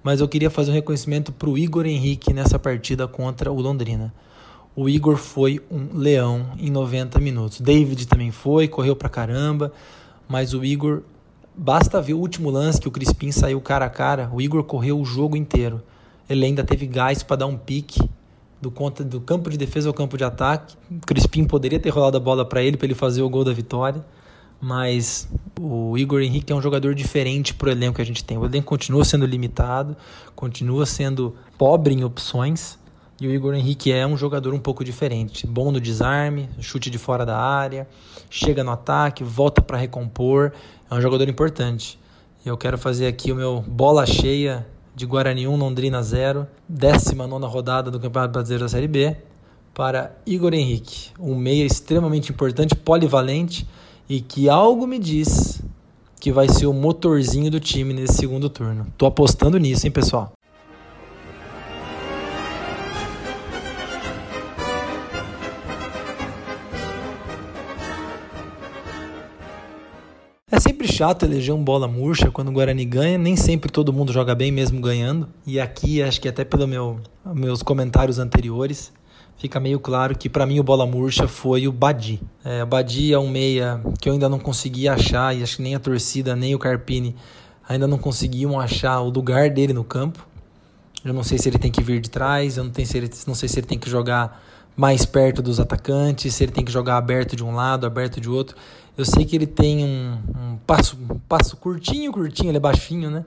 Mas 0.00 0.20
eu 0.20 0.28
queria 0.28 0.48
fazer 0.48 0.70
um 0.70 0.74
reconhecimento 0.74 1.32
para 1.32 1.50
o 1.50 1.58
Igor 1.58 1.84
Henrique 1.84 2.32
nessa 2.32 2.60
partida 2.60 3.08
contra 3.08 3.50
o 3.50 3.60
Londrina. 3.60 4.14
O 4.74 4.88
Igor 4.88 5.16
foi 5.16 5.60
um 5.70 5.98
leão 5.98 6.52
em 6.58 6.70
90 6.70 7.18
minutos. 7.18 7.60
David 7.60 8.06
também 8.06 8.30
foi, 8.30 8.68
correu 8.68 8.94
pra 8.94 9.08
caramba, 9.08 9.72
mas 10.32 10.54
o 10.54 10.64
Igor, 10.64 11.02
basta 11.54 12.00
ver 12.00 12.14
o 12.14 12.18
último 12.18 12.48
lance 12.48 12.80
que 12.80 12.88
o 12.88 12.90
Crispim 12.90 13.30
saiu 13.30 13.60
cara 13.60 13.84
a 13.84 13.90
cara, 13.90 14.30
o 14.32 14.40
Igor 14.40 14.64
correu 14.64 14.98
o 14.98 15.04
jogo 15.04 15.36
inteiro. 15.36 15.82
Ele 16.26 16.46
ainda 16.46 16.64
teve 16.64 16.86
gás 16.86 17.22
para 17.22 17.36
dar 17.36 17.46
um 17.46 17.58
pique 17.58 18.00
do, 18.58 18.70
conta, 18.70 19.04
do 19.04 19.20
campo 19.20 19.50
de 19.50 19.58
defesa 19.58 19.90
ao 19.90 19.92
campo 19.92 20.16
de 20.16 20.24
ataque. 20.24 20.74
O 20.90 21.06
Crispim 21.06 21.44
poderia 21.44 21.78
ter 21.78 21.90
rolado 21.90 22.16
a 22.16 22.20
bola 22.20 22.46
para 22.46 22.62
ele, 22.62 22.78
para 22.78 22.86
ele 22.86 22.94
fazer 22.94 23.20
o 23.20 23.28
gol 23.28 23.44
da 23.44 23.52
vitória 23.52 24.02
mas 24.64 25.28
o 25.60 25.98
Igor 25.98 26.22
Henrique 26.22 26.52
é 26.52 26.54
um 26.54 26.62
jogador 26.62 26.94
diferente 26.94 27.52
para 27.52 27.66
o 27.66 27.72
elenco 27.72 27.96
que 27.96 28.02
a 28.02 28.06
gente 28.06 28.22
tem. 28.22 28.38
O 28.38 28.44
elenco 28.44 28.68
continua 28.68 29.04
sendo 29.04 29.26
limitado, 29.26 29.96
continua 30.36 30.86
sendo 30.86 31.34
pobre 31.58 31.92
em 31.92 32.04
opções, 32.04 32.78
e 33.22 33.28
o 33.28 33.30
Igor 33.30 33.54
Henrique 33.54 33.92
é 33.92 34.04
um 34.04 34.16
jogador 34.16 34.52
um 34.52 34.58
pouco 34.58 34.82
diferente. 34.82 35.46
Bom 35.46 35.70
no 35.70 35.80
desarme, 35.80 36.48
chute 36.58 36.90
de 36.90 36.98
fora 36.98 37.24
da 37.24 37.38
área, 37.38 37.86
chega 38.28 38.64
no 38.64 38.72
ataque, 38.72 39.22
volta 39.22 39.62
para 39.62 39.78
recompor, 39.78 40.52
é 40.90 40.94
um 40.94 41.00
jogador 41.00 41.28
importante. 41.28 41.96
Eu 42.44 42.56
quero 42.56 42.76
fazer 42.76 43.06
aqui 43.06 43.30
o 43.30 43.36
meu 43.36 43.60
bola 43.60 44.04
cheia 44.06 44.66
de 44.92 45.06
Guarani 45.06 45.46
1, 45.46 45.54
Londrina 45.54 46.02
0, 46.02 46.48
19 46.68 47.46
rodada 47.46 47.92
do 47.92 48.00
Campeonato 48.00 48.32
Brasileiro 48.32 48.64
da 48.64 48.68
Série 48.68 48.88
B, 48.88 49.16
para 49.72 50.16
Igor 50.26 50.52
Henrique, 50.52 51.10
um 51.20 51.36
meia 51.36 51.64
extremamente 51.64 52.32
importante, 52.32 52.74
polivalente, 52.74 53.68
e 54.08 54.20
que 54.20 54.48
algo 54.48 54.84
me 54.84 54.98
diz 54.98 55.62
que 56.18 56.32
vai 56.32 56.48
ser 56.48 56.66
o 56.66 56.72
motorzinho 56.72 57.52
do 57.52 57.60
time 57.60 57.94
nesse 57.94 58.14
segundo 58.14 58.50
turno. 58.50 58.88
Tô 58.98 59.06
apostando 59.06 59.58
nisso, 59.58 59.86
hein, 59.86 59.92
pessoal? 59.92 60.32
É 70.52 70.60
sempre 70.60 70.86
chato 70.86 71.24
eleger 71.24 71.54
um 71.54 71.64
bola 71.64 71.88
murcha 71.88 72.30
quando 72.30 72.48
o 72.48 72.52
Guarani 72.52 72.84
ganha, 72.84 73.16
nem 73.16 73.34
sempre 73.36 73.72
todo 73.72 73.90
mundo 73.90 74.12
joga 74.12 74.34
bem 74.34 74.52
mesmo 74.52 74.82
ganhando. 74.82 75.26
E 75.46 75.58
aqui, 75.58 76.02
acho 76.02 76.20
que 76.20 76.28
até 76.28 76.44
pelos 76.44 76.68
meu, 76.68 77.00
meus 77.24 77.62
comentários 77.62 78.18
anteriores, 78.18 78.92
fica 79.38 79.58
meio 79.58 79.80
claro 79.80 80.14
que 80.14 80.28
para 80.28 80.44
mim 80.44 80.60
o 80.60 80.62
bola 80.62 80.84
murcha 80.84 81.26
foi 81.26 81.66
o 81.66 81.72
Badi. 81.72 82.20
É, 82.44 82.62
o 82.62 82.66
Badi 82.66 83.14
é 83.14 83.18
um 83.18 83.30
meia 83.30 83.80
que 83.98 84.10
eu 84.10 84.12
ainda 84.12 84.28
não 84.28 84.38
consegui 84.38 84.86
achar, 84.86 85.34
e 85.34 85.42
acho 85.42 85.56
que 85.56 85.62
nem 85.62 85.74
a 85.74 85.80
torcida, 85.80 86.36
nem 86.36 86.54
o 86.54 86.58
Carpini 86.58 87.16
ainda 87.66 87.86
não 87.86 87.96
conseguiam 87.96 88.60
achar 88.60 89.00
o 89.00 89.08
lugar 89.08 89.48
dele 89.48 89.72
no 89.72 89.82
campo. 89.82 90.28
Eu 91.02 91.14
não 91.14 91.24
sei 91.24 91.38
se 91.38 91.48
ele 91.48 91.58
tem 91.58 91.70
que 91.70 91.82
vir 91.82 91.98
de 91.98 92.10
trás, 92.10 92.58
eu 92.58 92.64
não, 92.64 92.70
tenho 92.70 92.86
se 92.86 92.98
ele, 92.98 93.10
não 93.26 93.34
sei 93.34 93.48
se 93.48 93.58
ele 93.58 93.66
tem 93.66 93.78
que 93.78 93.88
jogar 93.88 94.44
mais 94.76 95.06
perto 95.06 95.40
dos 95.40 95.58
atacantes, 95.58 96.34
se 96.34 96.44
ele 96.44 96.52
tem 96.52 96.62
que 96.62 96.70
jogar 96.70 96.98
aberto 96.98 97.34
de 97.34 97.42
um 97.42 97.54
lado, 97.54 97.86
aberto 97.86 98.20
de 98.20 98.28
outro. 98.28 98.54
Eu 98.96 99.06
sei 99.06 99.24
que 99.24 99.34
ele 99.34 99.46
tem 99.46 99.84
um, 99.84 100.18
um 100.36 100.56
passo, 100.66 100.98
um 101.10 101.18
passo 101.20 101.56
curtinho, 101.56 102.12
curtinho, 102.12 102.50
ele 102.50 102.58
é 102.58 102.60
baixinho, 102.60 103.10
né? 103.10 103.24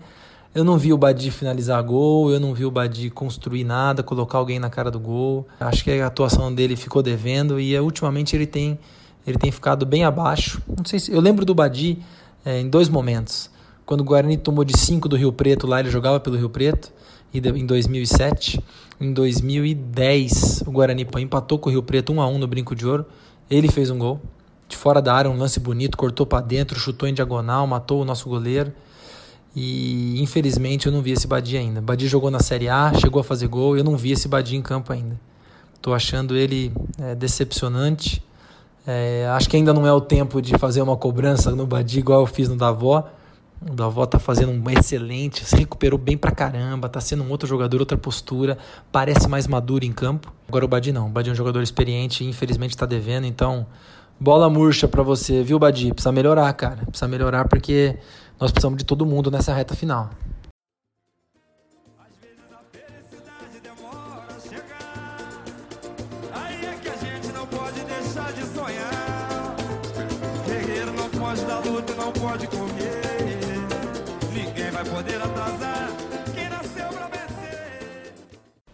Eu 0.54 0.63
não 0.63 0.78
vi 0.78 0.93
o 0.93 0.97
Badi 0.97 1.32
finalizar 1.32 1.82
gol, 1.84 2.32
eu 2.32 2.39
não 2.39 2.54
vi 2.54 2.65
o 2.65 2.71
Badi 2.71 3.10
construir 3.10 3.63
nada, 3.63 4.04
colocar 4.04 4.38
alguém 4.38 4.60
na 4.60 4.69
cara 4.69 4.91
do 4.91 4.99
gol. 4.99 5.45
Acho 5.60 5.84
que 5.84 5.91
a 5.91 6.08
atuação 6.08 6.54
dele 6.54 6.75
ficou 6.75 7.01
devendo 7.01 7.60
e 7.60 7.78
ultimamente 7.80 8.36
ele 8.36 8.45
tem, 8.45 8.80
ele 9.25 9.38
tem 9.38 9.51
ficado 9.51 9.86
bem 9.86 10.06
abaixo. 10.06 10.62
Não 10.78 10.86
sei 10.86 10.99
se 10.99 11.12
eu 11.12 11.19
lembro 11.19 11.43
do 11.43 11.54
Badi 11.56 11.99
é, 12.45 12.62
em 12.62 12.69
dois 12.69 12.88
momentos. 12.88 13.49
Quando 13.86 14.01
o 14.01 14.04
Guarani 14.04 14.38
tomou 14.38 14.63
de 14.63 14.78
5 14.78 15.10
do 15.10 15.17
Rio 15.17 15.34
Preto, 15.34 15.67
lá 15.67 15.80
ele 15.80 15.89
jogava 15.89 16.19
pelo 16.19 16.38
Rio 16.38 16.49
Preto, 16.49 16.93
em 17.34 17.65
2007. 17.65 18.63
Em 19.01 19.12
2010, 19.12 20.63
o 20.65 20.71
Guarani 20.71 21.06
empatou 21.17 21.60
com 21.60 21.69
o 21.69 21.71
Rio 21.71 21.84
Preto 21.84 22.13
1 22.13 22.21
a 22.21 22.28
1 22.28 22.38
no 22.38 22.47
Brinco 22.47 22.75
de 22.75 22.88
Ouro. 22.88 23.06
Ele 23.49 23.67
fez 23.67 23.89
um 23.89 23.97
gol 23.97 24.21
de 24.67 24.75
fora 24.75 25.01
da 25.01 25.13
área, 25.13 25.30
um 25.30 25.38
lance 25.38 25.60
bonito, 25.60 25.97
cortou 25.97 26.25
para 26.25 26.43
dentro, 26.43 26.80
chutou 26.80 27.08
em 27.08 27.13
diagonal, 27.13 27.67
matou 27.67 28.01
o 28.01 28.06
nosso 28.06 28.28
goleiro. 28.28 28.73
E 29.56 30.21
infelizmente 30.21 30.88
eu 30.88 30.91
não 30.91 31.01
vi 31.01 31.12
esse 31.12 31.28
Badi 31.28 31.56
ainda. 31.56 31.80
Badi 31.80 32.08
jogou 32.08 32.30
na 32.30 32.39
Série 32.39 32.67
A, 32.67 32.93
chegou 32.93 33.21
a 33.21 33.23
fazer 33.23 33.47
gol, 33.47 33.78
eu 33.78 33.84
não 33.84 33.95
vi 33.95 34.12
esse 34.12 34.28
Badi 34.28 34.56
em 34.56 34.62
campo 34.62 34.91
ainda. 34.91 35.17
Estou 35.75 35.93
achando 35.93 36.36
ele 36.36 36.73
é, 36.99 37.15
decepcionante. 37.15 38.21
É, 38.86 39.28
acho 39.32 39.49
que 39.49 39.56
ainda 39.56 39.73
não 39.73 39.88
é 39.88 39.93
o 39.93 40.01
tempo 40.01 40.41
de 40.41 40.58
fazer 40.58 40.82
uma 40.82 40.97
cobrança 40.97 41.51
no 41.51 41.65
Badi 41.65 41.99
igual 41.99 42.21
eu 42.21 42.28
fiz 42.28 42.49
no 42.49 42.58
Davó. 42.58 43.08
O 43.62 43.73
Davó 43.73 44.06
tá 44.06 44.19
fazendo 44.19 44.51
um 44.51 44.69
excelente, 44.69 45.45
se 45.45 45.56
recuperou 45.56 45.97
bem 45.97 46.17
pra 46.17 46.32
caramba, 46.32 46.89
tá 46.89 46.99
sendo 46.99 47.23
um 47.23 47.30
outro 47.32 47.47
jogador, 47.47 47.80
outra 47.80 47.97
postura, 47.97 48.58
parece 48.91 49.28
mais 49.30 49.47
maduro 49.47 49.86
em 49.86 49.93
campo. 49.93 50.34
Agora 50.47 50.65
o 50.65 50.67
Badi 50.67 50.91
não, 50.91 51.08
o 51.08 51.10
Badi 51.10 51.30
é 51.30 51.34
um 51.34 51.36
jogador 51.36 51.63
experiente 51.63 52.23
e 52.23 52.28
infelizmente 52.28 52.75
tá 52.75 52.86
devendo, 52.86 53.25
então 53.25 53.65
bola 54.19 54.49
murcha 54.49 54.88
para 54.88 55.04
você, 55.04 55.43
viu 55.43 55.60
Badi? 55.60 55.93
Precisa 55.93 56.12
melhorar, 56.12 56.51
cara. 56.54 56.86
Precisa 56.86 57.08
melhorar 57.08 57.47
porque 57.47 57.97
nós 58.39 58.51
precisamos 58.51 58.78
de 58.78 58.86
todo 58.86 59.06
mundo 59.06 59.30
nessa 59.30 59.54
reta 59.54 59.75
final. 59.75 60.10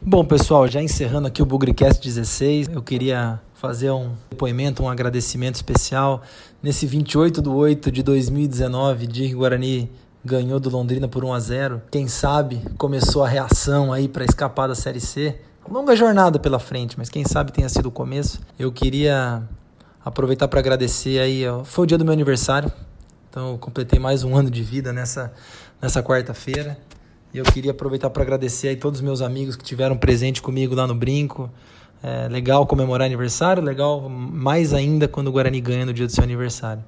Bom, 0.04 0.26
pessoal, 0.26 0.68
já 0.68 0.82
encerrando 0.82 1.30
aqui 1.30 1.42
o 1.42 1.46
Bugrecast 1.46 2.04
16, 2.04 2.68
eu 2.68 2.82
queria 2.82 3.40
fazer 3.62 3.92
um 3.92 4.16
depoimento, 4.32 4.82
um 4.82 4.90
agradecimento 4.90 5.54
especial. 5.54 6.24
Nesse 6.64 6.88
28 6.88 7.44
de 7.44 7.48
8 7.48 7.92
de 7.92 8.02
2019, 8.02 9.06
de 9.06 9.32
Guarani 9.36 9.88
ganhou 10.26 10.60
do 10.60 10.68
Londrina 10.68 11.08
por 11.08 11.24
1 11.24 11.32
a 11.32 11.40
0. 11.40 11.82
Quem 11.92 12.08
sabe 12.08 12.60
começou 12.76 13.24
a 13.24 13.28
reação 13.28 13.94
aí 13.94 14.08
para 14.08 14.26
escapar 14.26 14.66
da 14.66 14.74
Série 14.74 15.00
C. 15.00 15.40
Longa 15.70 15.96
jornada 15.96 16.40
pela 16.40 16.58
frente, 16.58 16.98
mas 16.98 17.08
quem 17.08 17.24
sabe 17.24 17.52
tenha 17.52 17.70
sido 17.70 17.86
o 17.86 17.92
começo. 17.92 18.42
Eu 18.58 18.72
queria 18.72 19.44
aproveitar 20.04 20.48
para 20.48 20.60
agradecer 20.60 21.20
aí. 21.20 21.44
Foi 21.64 21.84
o 21.84 21.88
dia 21.88 22.00
do 22.00 22.04
meu 22.04 22.14
aniversário, 22.14 22.72
então 23.30 23.52
eu 23.52 23.58
completei 23.60 24.00
mais 24.00 24.24
um 24.24 24.36
ano 24.36 24.50
de 24.50 24.64
vida 24.64 24.92
nessa, 24.92 25.32
nessa 25.80 26.02
quarta-feira. 26.02 26.80
E 27.32 27.38
eu 27.38 27.46
queria 27.46 27.72
aproveitar 27.72 28.10
para 28.10 28.24
agradecer 28.24 28.70
aí 28.70 28.76
todos 28.76 29.02
os 29.02 29.04
meus 29.04 29.22
amigos 29.22 29.56
que 29.56 29.64
tiveram 29.64 29.96
presente 29.96 30.42
comigo 30.42 30.74
lá 30.74 30.88
no 30.88 30.96
Brinco, 30.96 31.48
é 32.04 32.28
legal 32.28 32.66
comemorar 32.66 33.06
aniversário, 33.06 33.62
legal 33.62 34.10
mais 34.10 34.74
ainda 34.74 35.08
quando 35.08 35.28
o 35.28 35.32
Guarani 35.32 35.62
ganha 35.62 35.86
no 35.86 35.94
dia 35.94 36.06
do 36.06 36.12
seu 36.12 36.24
aniversário. 36.24 36.84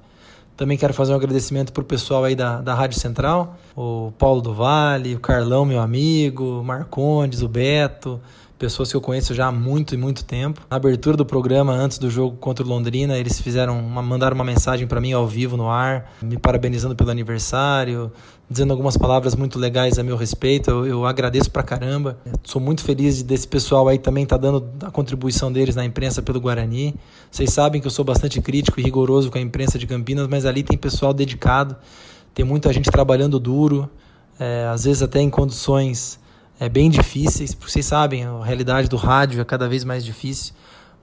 Também 0.56 0.78
quero 0.78 0.94
fazer 0.94 1.12
um 1.12 1.16
agradecimento 1.16 1.72
para 1.72 1.82
o 1.82 1.84
pessoal 1.84 2.24
aí 2.24 2.36
da, 2.36 2.60
da 2.60 2.74
Rádio 2.74 2.98
Central, 3.00 3.56
o 3.76 4.12
Paulo 4.16 4.40
do 4.40 4.54
Vale, 4.54 5.14
o 5.14 5.20
Carlão, 5.20 5.64
meu 5.64 5.80
amigo, 5.80 6.60
o 6.60 6.64
Marcondes, 6.64 7.42
o 7.42 7.48
Beto, 7.48 8.20
pessoas 8.56 8.90
que 8.90 8.96
eu 8.96 9.00
conheço 9.00 9.34
já 9.34 9.46
há 9.46 9.52
muito 9.52 9.94
e 9.94 9.98
muito 9.98 10.24
tempo. 10.24 10.60
Na 10.70 10.76
abertura 10.76 11.16
do 11.16 11.26
programa, 11.26 11.72
antes 11.72 11.98
do 11.98 12.08
jogo 12.08 12.36
contra 12.36 12.64
o 12.64 12.68
Londrina, 12.68 13.18
eles 13.18 13.40
fizeram 13.40 13.78
uma, 13.78 14.00
mandaram 14.00 14.34
uma 14.34 14.44
mensagem 14.44 14.86
para 14.86 15.00
mim 15.00 15.12
ao 15.12 15.26
vivo 15.26 15.56
no 15.56 15.68
ar, 15.68 16.12
me 16.22 16.38
parabenizando 16.38 16.94
pelo 16.94 17.10
aniversário, 17.10 18.12
dizendo 18.48 18.72
algumas 18.72 18.96
palavras 18.96 19.34
muito 19.34 19.58
legais 19.58 19.98
a 19.98 20.02
meu 20.02 20.16
respeito. 20.16 20.70
Eu, 20.70 20.86
eu 20.86 21.06
agradeço 21.06 21.50
pra 21.50 21.62
caramba. 21.62 22.18
Sou 22.42 22.60
muito 22.60 22.82
feliz 22.82 23.22
desse 23.22 23.48
pessoal 23.48 23.88
aí 23.88 23.98
também 23.98 24.26
tá 24.26 24.36
dando 24.36 24.64
a 24.82 24.90
contribuição 24.90 25.52
deles 25.52 25.74
na 25.74 25.84
imprensa 25.84 26.22
pelo 26.22 26.40
Guarani. 26.40 26.94
Vocês 27.30 27.50
sabem 27.50 27.80
que 27.80 27.86
eu 27.86 27.90
sou 27.90 28.04
bastante 28.04 28.40
crítico 28.40 28.80
e 28.80 28.82
rigoroso 28.82 29.30
com 29.30 29.38
a 29.38 29.40
imprensa 29.40 29.78
de 29.78 29.86
Campinas, 29.86 30.28
mas 30.28 30.44
ali 30.46 30.62
tem 30.62 30.76
pessoal 30.76 31.12
dedicado, 31.12 31.76
tem 32.34 32.44
muita 32.44 32.72
gente 32.72 32.90
trabalhando 32.90 33.38
duro, 33.38 33.88
é, 34.38 34.68
às 34.70 34.84
vezes 34.84 35.02
até 35.02 35.20
em 35.20 35.30
condições 35.30 36.18
é, 36.60 36.68
bem 36.68 36.90
difíceis, 36.90 37.54
porque 37.54 37.72
vocês 37.72 37.86
sabem, 37.86 38.24
a 38.24 38.44
realidade 38.44 38.88
do 38.88 38.96
rádio 38.96 39.40
é 39.40 39.44
cada 39.44 39.68
vez 39.68 39.84
mais 39.84 40.04
difícil. 40.04 40.54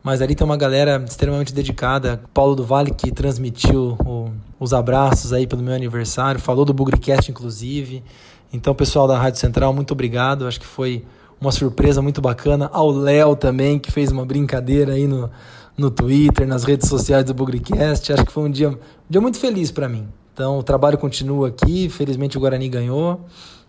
Mas 0.04 0.22
ali 0.22 0.34
tem 0.34 0.46
uma 0.46 0.58
galera 0.58 1.04
extremamente 1.08 1.54
dedicada. 1.54 2.22
Paulo 2.34 2.56
do 2.56 2.64
Vale, 2.64 2.92
que 2.92 3.12
transmitiu 3.12 3.98
o, 4.04 4.32
os 4.60 4.74
abraços 4.74 5.32
aí 5.32 5.46
pelo 5.46 5.62
meu 5.62 5.74
aniversário, 5.74 6.42
falou 6.42 6.66
do 6.66 6.74
Bugrecast, 6.74 7.30
inclusive. 7.30 8.04
Então, 8.52 8.74
pessoal 8.74 9.08
da 9.08 9.18
Rádio 9.18 9.40
Central, 9.40 9.74
muito 9.74 9.92
obrigado. 9.92 10.48
Acho 10.48 10.60
que 10.60 10.66
foi 10.66 11.06
uma 11.40 11.52
surpresa 11.52 12.02
muito 12.02 12.20
bacana. 12.20 12.70
Ao 12.74 12.90
Léo 12.90 13.36
também, 13.36 13.78
que 13.78 13.92
fez 13.92 14.12
uma 14.12 14.26
brincadeira 14.26 14.94
aí 14.94 15.08
no, 15.08 15.30
no 15.78 15.92
Twitter, 15.92 16.48
nas 16.48 16.64
redes 16.64 16.90
sociais 16.90 17.24
do 17.24 17.34
Bugrecast. 17.34 18.12
Acho 18.12 18.26
que 18.26 18.32
foi 18.32 18.44
um 18.44 18.52
dia, 18.52 18.70
um 18.70 18.78
dia 19.10 19.22
muito 19.22 19.38
feliz 19.38 19.72
para 19.72 19.88
mim. 19.88 20.08
Então, 20.34 20.58
o 20.58 20.64
trabalho 20.64 20.98
continua 20.98 21.50
aqui. 21.50 21.90
Felizmente, 21.90 22.38
o 22.38 22.42
Guarani 22.42 22.68
ganhou. 22.68 23.22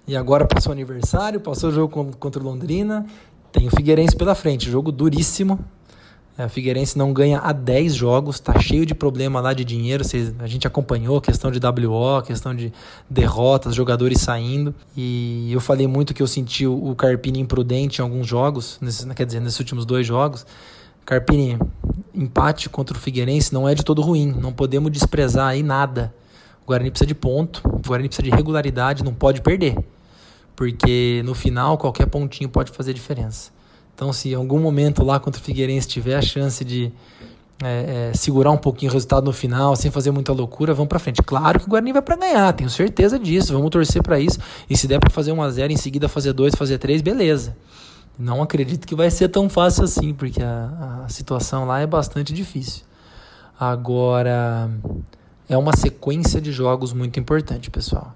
E 0.08 0.16
agora 0.16 0.46
passou 0.46 0.70
o 0.70 0.72
aniversário, 0.72 1.40
passou 1.40 1.68
o 1.68 1.72
jogo 1.72 2.16
contra 2.18 2.42
o 2.42 2.44
Londrina. 2.44 3.06
Tem 3.52 3.68
o 3.68 3.70
Figueirense 3.70 4.16
pela 4.16 4.34
frente, 4.34 4.70
jogo 4.70 4.90
duríssimo. 4.90 5.58
É, 6.36 6.46
o 6.46 6.48
Figueirense 6.48 6.96
não 6.96 7.12
ganha 7.12 7.38
há 7.38 7.52
10 7.52 7.94
jogos, 7.94 8.40
tá 8.40 8.58
cheio 8.58 8.86
de 8.86 8.94
problema 8.94 9.40
lá 9.40 9.52
de 9.52 9.64
dinheiro. 9.64 10.02
a 10.38 10.46
gente 10.46 10.66
acompanhou 10.66 11.20
questão 11.20 11.50
de 11.50 11.58
WO, 11.58 12.22
questão 12.22 12.54
de 12.54 12.72
derrotas, 13.08 13.74
jogadores 13.74 14.20
saindo. 14.20 14.74
E 14.96 15.52
eu 15.52 15.60
falei 15.60 15.86
muito 15.86 16.14
que 16.14 16.22
eu 16.22 16.26
senti 16.26 16.66
o 16.66 16.94
Carpini 16.94 17.40
imprudente 17.40 17.98
em 17.98 18.02
alguns 18.02 18.26
jogos, 18.26 18.80
quer 19.14 19.26
dizer, 19.26 19.40
nesses 19.40 19.58
últimos 19.58 19.84
dois 19.84 20.06
jogos. 20.06 20.46
Carpini, 21.04 21.58
empate 22.14 22.68
contra 22.68 22.96
o 22.96 23.00
Figueirense 23.00 23.52
não 23.52 23.68
é 23.68 23.74
de 23.74 23.84
todo 23.84 24.00
ruim, 24.00 24.32
não 24.32 24.52
podemos 24.52 24.90
desprezar 24.90 25.48
aí 25.48 25.62
nada. 25.62 26.14
O 26.62 26.66
Guarani 26.68 26.90
precisa 26.90 27.06
de 27.06 27.14
ponto, 27.14 27.60
o 27.66 27.86
Guarani 27.86 28.08
precisa 28.08 28.22
de 28.22 28.34
regularidade, 28.34 29.04
não 29.04 29.12
pode 29.12 29.42
perder. 29.42 29.76
Porque 30.54 31.22
no 31.24 31.34
final 31.34 31.76
qualquer 31.76 32.06
pontinho 32.06 32.48
pode 32.48 32.70
fazer 32.70 32.94
diferença. 32.94 33.50
Então, 33.94 34.12
se 34.12 34.30
em 34.30 34.34
algum 34.34 34.58
momento 34.58 35.04
lá 35.04 35.20
contra 35.20 35.40
o 35.40 35.44
Figueirense 35.44 35.86
tiver 35.86 36.16
a 36.16 36.22
chance 36.22 36.64
de 36.64 36.92
é, 37.62 38.10
é, 38.10 38.14
segurar 38.14 38.50
um 38.50 38.56
pouquinho 38.56 38.90
o 38.90 38.92
resultado 38.92 39.24
no 39.24 39.32
final, 39.32 39.76
sem 39.76 39.90
fazer 39.90 40.10
muita 40.10 40.32
loucura, 40.32 40.74
vamos 40.74 40.88
para 40.88 40.98
frente. 40.98 41.22
Claro 41.22 41.60
que 41.60 41.66
o 41.66 41.68
Guarani 41.68 41.92
vai 41.92 42.02
para 42.02 42.16
ganhar, 42.16 42.52
tenho 42.52 42.68
certeza 42.68 43.18
disso. 43.18 43.52
Vamos 43.52 43.70
torcer 43.70 44.02
para 44.02 44.18
isso. 44.18 44.38
E 44.68 44.76
se 44.76 44.88
der 44.88 44.98
para 44.98 45.10
fazer 45.10 45.32
1 45.32 45.42
a 45.42 45.50
0 45.50 45.72
em 45.72 45.76
seguida 45.76 46.08
fazer 46.08 46.32
2, 46.32 46.54
fazer 46.56 46.78
3, 46.78 47.02
beleza. 47.02 47.56
Não 48.18 48.42
acredito 48.42 48.86
que 48.86 48.94
vai 48.94 49.10
ser 49.10 49.28
tão 49.28 49.48
fácil 49.48 49.84
assim, 49.84 50.12
porque 50.12 50.42
a, 50.42 51.04
a 51.04 51.08
situação 51.08 51.64
lá 51.64 51.80
é 51.80 51.86
bastante 51.86 52.32
difícil. 52.32 52.82
Agora, 53.58 54.70
é 55.48 55.56
uma 55.56 55.74
sequência 55.76 56.40
de 56.40 56.50
jogos 56.50 56.92
muito 56.92 57.20
importante, 57.20 57.70
pessoal. 57.70 58.14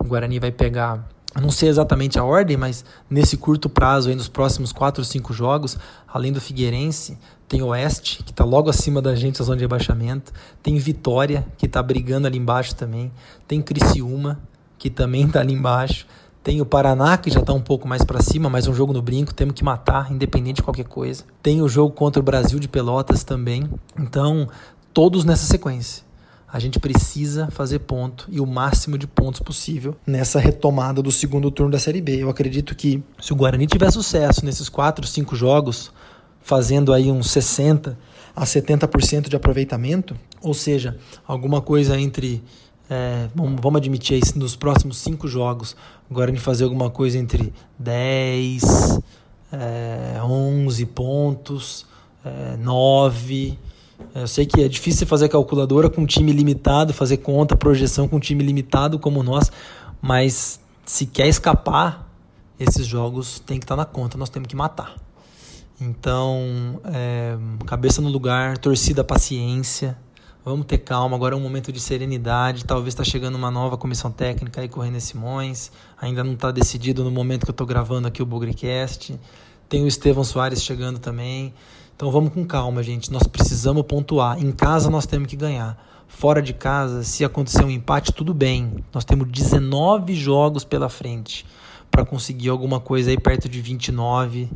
O 0.00 0.04
Guarani 0.04 0.38
vai 0.38 0.50
pegar 0.50 1.06
não 1.36 1.50
sei 1.50 1.68
exatamente 1.68 2.18
a 2.18 2.24
ordem, 2.24 2.56
mas 2.56 2.84
nesse 3.08 3.36
curto 3.36 3.68
prazo, 3.68 4.08
aí 4.08 4.14
nos 4.14 4.28
próximos 4.28 4.72
4 4.72 5.00
ou 5.00 5.04
5 5.04 5.32
jogos, 5.32 5.78
além 6.06 6.32
do 6.32 6.40
Figueirense, 6.40 7.18
tem 7.46 7.62
Oeste, 7.62 8.22
que 8.22 8.30
está 8.30 8.44
logo 8.44 8.68
acima 8.68 9.00
da 9.00 9.14
gente, 9.14 9.40
a 9.40 9.44
zona 9.44 9.56
de 9.56 9.64
rebaixamento. 9.64 10.32
Tem 10.62 10.76
Vitória, 10.76 11.46
que 11.56 11.66
está 11.66 11.82
brigando 11.82 12.26
ali 12.26 12.38
embaixo 12.38 12.74
também. 12.74 13.10
Tem 13.46 13.62
Criciúma, 13.62 14.38
que 14.78 14.90
também 14.90 15.26
está 15.26 15.40
ali 15.40 15.54
embaixo. 15.54 16.06
Tem 16.42 16.60
o 16.60 16.66
Paraná, 16.66 17.16
que 17.16 17.30
já 17.30 17.40
está 17.40 17.52
um 17.52 17.60
pouco 17.60 17.86
mais 17.86 18.04
para 18.04 18.20
cima, 18.22 18.48
mas 18.48 18.66
um 18.66 18.74
jogo 18.74 18.92
no 18.92 19.02
brinco, 19.02 19.34
temos 19.34 19.54
que 19.54 19.64
matar, 19.64 20.12
independente 20.12 20.56
de 20.56 20.62
qualquer 20.62 20.86
coisa. 20.86 21.24
Tem 21.42 21.62
o 21.62 21.68
jogo 21.68 21.94
contra 21.94 22.20
o 22.20 22.22
Brasil 22.22 22.58
de 22.58 22.68
Pelotas 22.68 23.24
também. 23.24 23.68
Então, 23.98 24.48
todos 24.92 25.24
nessa 25.24 25.46
sequência 25.46 26.07
a 26.50 26.58
gente 26.58 26.80
precisa 26.80 27.48
fazer 27.50 27.80
ponto 27.80 28.26
e 28.30 28.40
o 28.40 28.46
máximo 28.46 28.96
de 28.96 29.06
pontos 29.06 29.40
possível 29.40 29.94
nessa 30.06 30.40
retomada 30.40 31.02
do 31.02 31.12
segundo 31.12 31.50
turno 31.50 31.70
da 31.70 31.78
Série 31.78 32.00
B. 32.00 32.22
Eu 32.22 32.30
acredito 32.30 32.74
que 32.74 33.02
se 33.20 33.32
o 33.32 33.36
Guarani 33.36 33.66
tiver 33.66 33.90
sucesso 33.90 34.44
nesses 34.44 34.68
4, 34.68 35.06
5 35.06 35.36
jogos, 35.36 35.92
fazendo 36.40 36.92
aí 36.94 37.10
uns 37.10 37.30
60 37.30 37.98
a 38.34 38.44
70% 38.44 39.28
de 39.28 39.36
aproveitamento, 39.36 40.16
ou 40.40 40.54
seja, 40.54 40.96
alguma 41.26 41.60
coisa 41.60 42.00
entre 42.00 42.42
é, 42.88 43.28
vamos, 43.34 43.76
admitir 43.76 44.14
aí, 44.14 44.22
nos 44.34 44.56
próximos 44.56 44.96
5 44.98 45.28
jogos, 45.28 45.76
o 46.10 46.14
Guarani 46.14 46.38
fazer 46.38 46.64
alguma 46.64 46.88
coisa 46.88 47.18
entre 47.18 47.52
10, 47.78 49.00
é, 49.52 50.22
11 50.22 50.86
pontos, 50.86 51.86
é, 52.24 52.56
9 52.56 53.58
eu 54.14 54.26
sei 54.26 54.46
que 54.46 54.62
é 54.62 54.68
difícil 54.68 55.06
fazer 55.06 55.28
calculadora 55.28 55.88
com 55.90 56.02
um 56.02 56.06
time 56.06 56.32
limitado, 56.32 56.92
fazer 56.92 57.18
conta, 57.18 57.56
projeção 57.56 58.08
com 58.08 58.16
um 58.16 58.20
time 58.20 58.42
limitado 58.42 58.98
como 58.98 59.22
nós, 59.22 59.50
mas 60.00 60.60
se 60.84 61.06
quer 61.06 61.28
escapar, 61.28 62.08
esses 62.58 62.86
jogos 62.86 63.40
tem 63.40 63.58
que 63.58 63.64
estar 63.64 63.76
na 63.76 63.84
conta, 63.84 64.16
nós 64.16 64.28
temos 64.28 64.48
que 64.48 64.56
matar. 64.56 64.96
Então, 65.80 66.80
é, 66.86 67.36
cabeça 67.66 68.00
no 68.00 68.08
lugar, 68.08 68.58
torcida, 68.58 69.04
paciência, 69.04 69.96
vamos 70.44 70.66
ter 70.66 70.78
calma. 70.78 71.14
Agora 71.14 71.34
é 71.34 71.38
um 71.38 71.40
momento 71.40 71.70
de 71.70 71.78
serenidade. 71.78 72.64
Talvez 72.64 72.94
está 72.94 73.04
chegando 73.04 73.36
uma 73.36 73.50
nova 73.50 73.76
comissão 73.76 74.10
técnica 74.10 74.60
aí 74.60 74.68
com 74.68 74.80
o 74.80 74.82
René 74.82 74.98
Simões. 74.98 75.70
Ainda 76.00 76.24
não 76.24 76.32
está 76.32 76.50
decidido 76.50 77.04
no 77.04 77.10
momento 77.12 77.44
que 77.44 77.50
eu 77.50 77.52
estou 77.52 77.66
gravando 77.66 78.08
aqui 78.08 78.20
o 78.20 78.26
Bugrecast. 78.26 79.18
Tem 79.68 79.84
o 79.84 79.86
Estevão 79.86 80.24
Soares 80.24 80.62
chegando 80.64 80.98
também. 80.98 81.54
Então 81.98 82.12
vamos 82.12 82.32
com 82.32 82.44
calma, 82.44 82.80
gente. 82.80 83.10
Nós 83.10 83.24
precisamos 83.24 83.82
pontuar. 83.82 84.40
Em 84.40 84.52
casa 84.52 84.88
nós 84.88 85.04
temos 85.04 85.26
que 85.26 85.34
ganhar. 85.34 85.76
Fora 86.06 86.40
de 86.40 86.52
casa, 86.52 87.02
se 87.02 87.24
acontecer 87.24 87.64
um 87.64 87.70
empate, 87.70 88.12
tudo 88.12 88.32
bem. 88.32 88.84
Nós 88.94 89.04
temos 89.04 89.28
19 89.28 90.14
jogos 90.14 90.62
pela 90.62 90.88
frente 90.88 91.44
para 91.90 92.04
conseguir 92.04 92.50
alguma 92.50 92.78
coisa 92.78 93.10
aí 93.10 93.18
perto 93.18 93.48
de 93.48 93.60
29, 93.60 94.48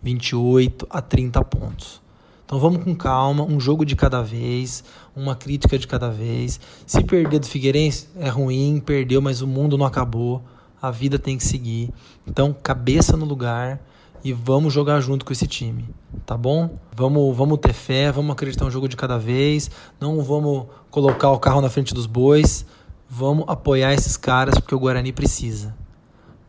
28 0.00 0.86
a 0.88 1.02
30 1.02 1.42
pontos. 1.42 2.00
Então 2.46 2.60
vamos 2.60 2.84
com 2.84 2.94
calma, 2.94 3.42
um 3.42 3.58
jogo 3.58 3.84
de 3.84 3.96
cada 3.96 4.22
vez, 4.22 4.84
uma 5.16 5.34
crítica 5.34 5.76
de 5.76 5.88
cada 5.88 6.10
vez. 6.10 6.60
Se 6.86 7.02
perder 7.02 7.40
do 7.40 7.46
Figueirense 7.46 8.06
é 8.14 8.28
ruim, 8.28 8.78
perdeu, 8.78 9.20
mas 9.20 9.42
o 9.42 9.48
mundo 9.48 9.76
não 9.76 9.84
acabou. 9.84 10.44
A 10.80 10.92
vida 10.92 11.18
tem 11.18 11.36
que 11.36 11.44
seguir. 11.44 11.90
Então, 12.24 12.54
cabeça 12.62 13.16
no 13.16 13.24
lugar 13.24 13.80
e 14.24 14.32
vamos 14.32 14.72
jogar 14.72 15.00
junto 15.00 15.22
com 15.22 15.32
esse 15.34 15.46
time, 15.46 15.84
tá 16.24 16.34
bom? 16.34 16.78
Vamos, 16.96 17.36
vamos 17.36 17.58
ter 17.58 17.74
fé, 17.74 18.10
vamos 18.10 18.32
acreditar 18.32 18.64
um 18.64 18.70
jogo 18.70 18.88
de 18.88 18.96
cada 18.96 19.18
vez, 19.18 19.70
não 20.00 20.22
vamos 20.22 20.66
colocar 20.90 21.30
o 21.30 21.38
carro 21.38 21.60
na 21.60 21.68
frente 21.68 21.92
dos 21.92 22.06
bois, 22.06 22.64
vamos 23.08 23.44
apoiar 23.46 23.92
esses 23.92 24.16
caras 24.16 24.58
porque 24.58 24.74
o 24.74 24.78
Guarani 24.78 25.12
precisa. 25.12 25.74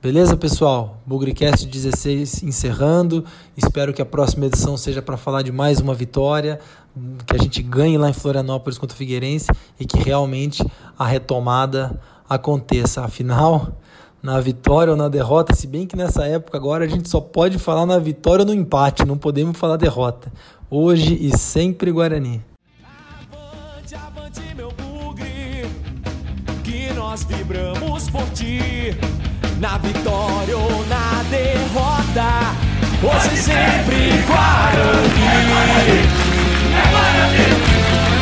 Beleza, 0.02 0.38
pessoal? 0.38 1.02
Bugrecast 1.04 1.66
16 1.66 2.44
encerrando. 2.44 3.26
Espero 3.58 3.92
que 3.92 4.04
a 4.04 4.06
próxima 4.06 4.46
edição 4.46 4.78
seja 4.78 5.02
para 5.02 5.18
falar 5.18 5.42
de 5.42 5.52
mais 5.52 5.80
uma 5.80 5.96
vitória, 5.96 6.60
que 7.26 7.36
a 7.36 7.40
gente 7.42 7.62
ganhe 7.64 7.98
lá 7.98 8.08
em 8.08 8.14
Florianópolis 8.14 8.78
contra 8.78 8.94
o 8.94 8.98
Figueirense 8.98 9.48
e 9.80 9.86
que 9.86 9.98
realmente 9.98 10.64
a 10.98 11.08
retomada 11.08 12.00
aconteça. 12.30 13.04
Afinal, 13.04 13.80
na 14.26 14.42
vitória 14.42 14.90
ou 14.92 14.98
na 14.98 15.08
derrota, 15.08 15.54
se 15.54 15.68
bem 15.68 15.86
que 15.86 15.96
nessa 15.96 16.26
época 16.26 16.58
agora 16.58 16.84
a 16.84 16.88
gente 16.88 17.08
só 17.08 17.22
pode 17.22 17.60
falar 17.60 17.86
na 17.86 18.00
vitória 18.00 18.42
ou 18.42 18.48
no 18.48 18.56
empate, 18.56 19.06
não 19.06 19.20
podemos 19.20 19.56
falar 19.56 19.78
derrota. 19.78 20.34
Hoje 20.68 21.16
e 21.22 21.38
sempre 21.38 21.92
Guarani. 21.92 22.44
Avante, 23.32 23.94
avante 23.94 24.42
meu 24.56 24.72
bugre, 24.72 25.70
que 26.64 26.92
nós 26.96 27.24
vibramos 27.24 28.10
por 28.10 28.28
ti, 28.32 28.98
na 29.60 29.78
vitória 29.78 30.58
ou 30.58 30.86
na 30.88 31.22
derrota, 31.30 32.56
hoje 33.04 33.36
e 33.36 33.38
sempre 33.38 34.10
Guarani. 34.26 35.22
É 35.22 35.46
Guarani, 35.52 36.02
é 36.74 36.84
Guarani, 36.92 37.46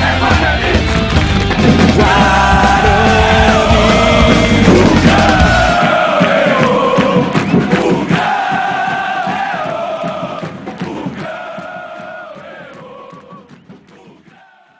é 0.01 0.19
Guarani. 0.19 0.73
Guarani. 1.95 3.22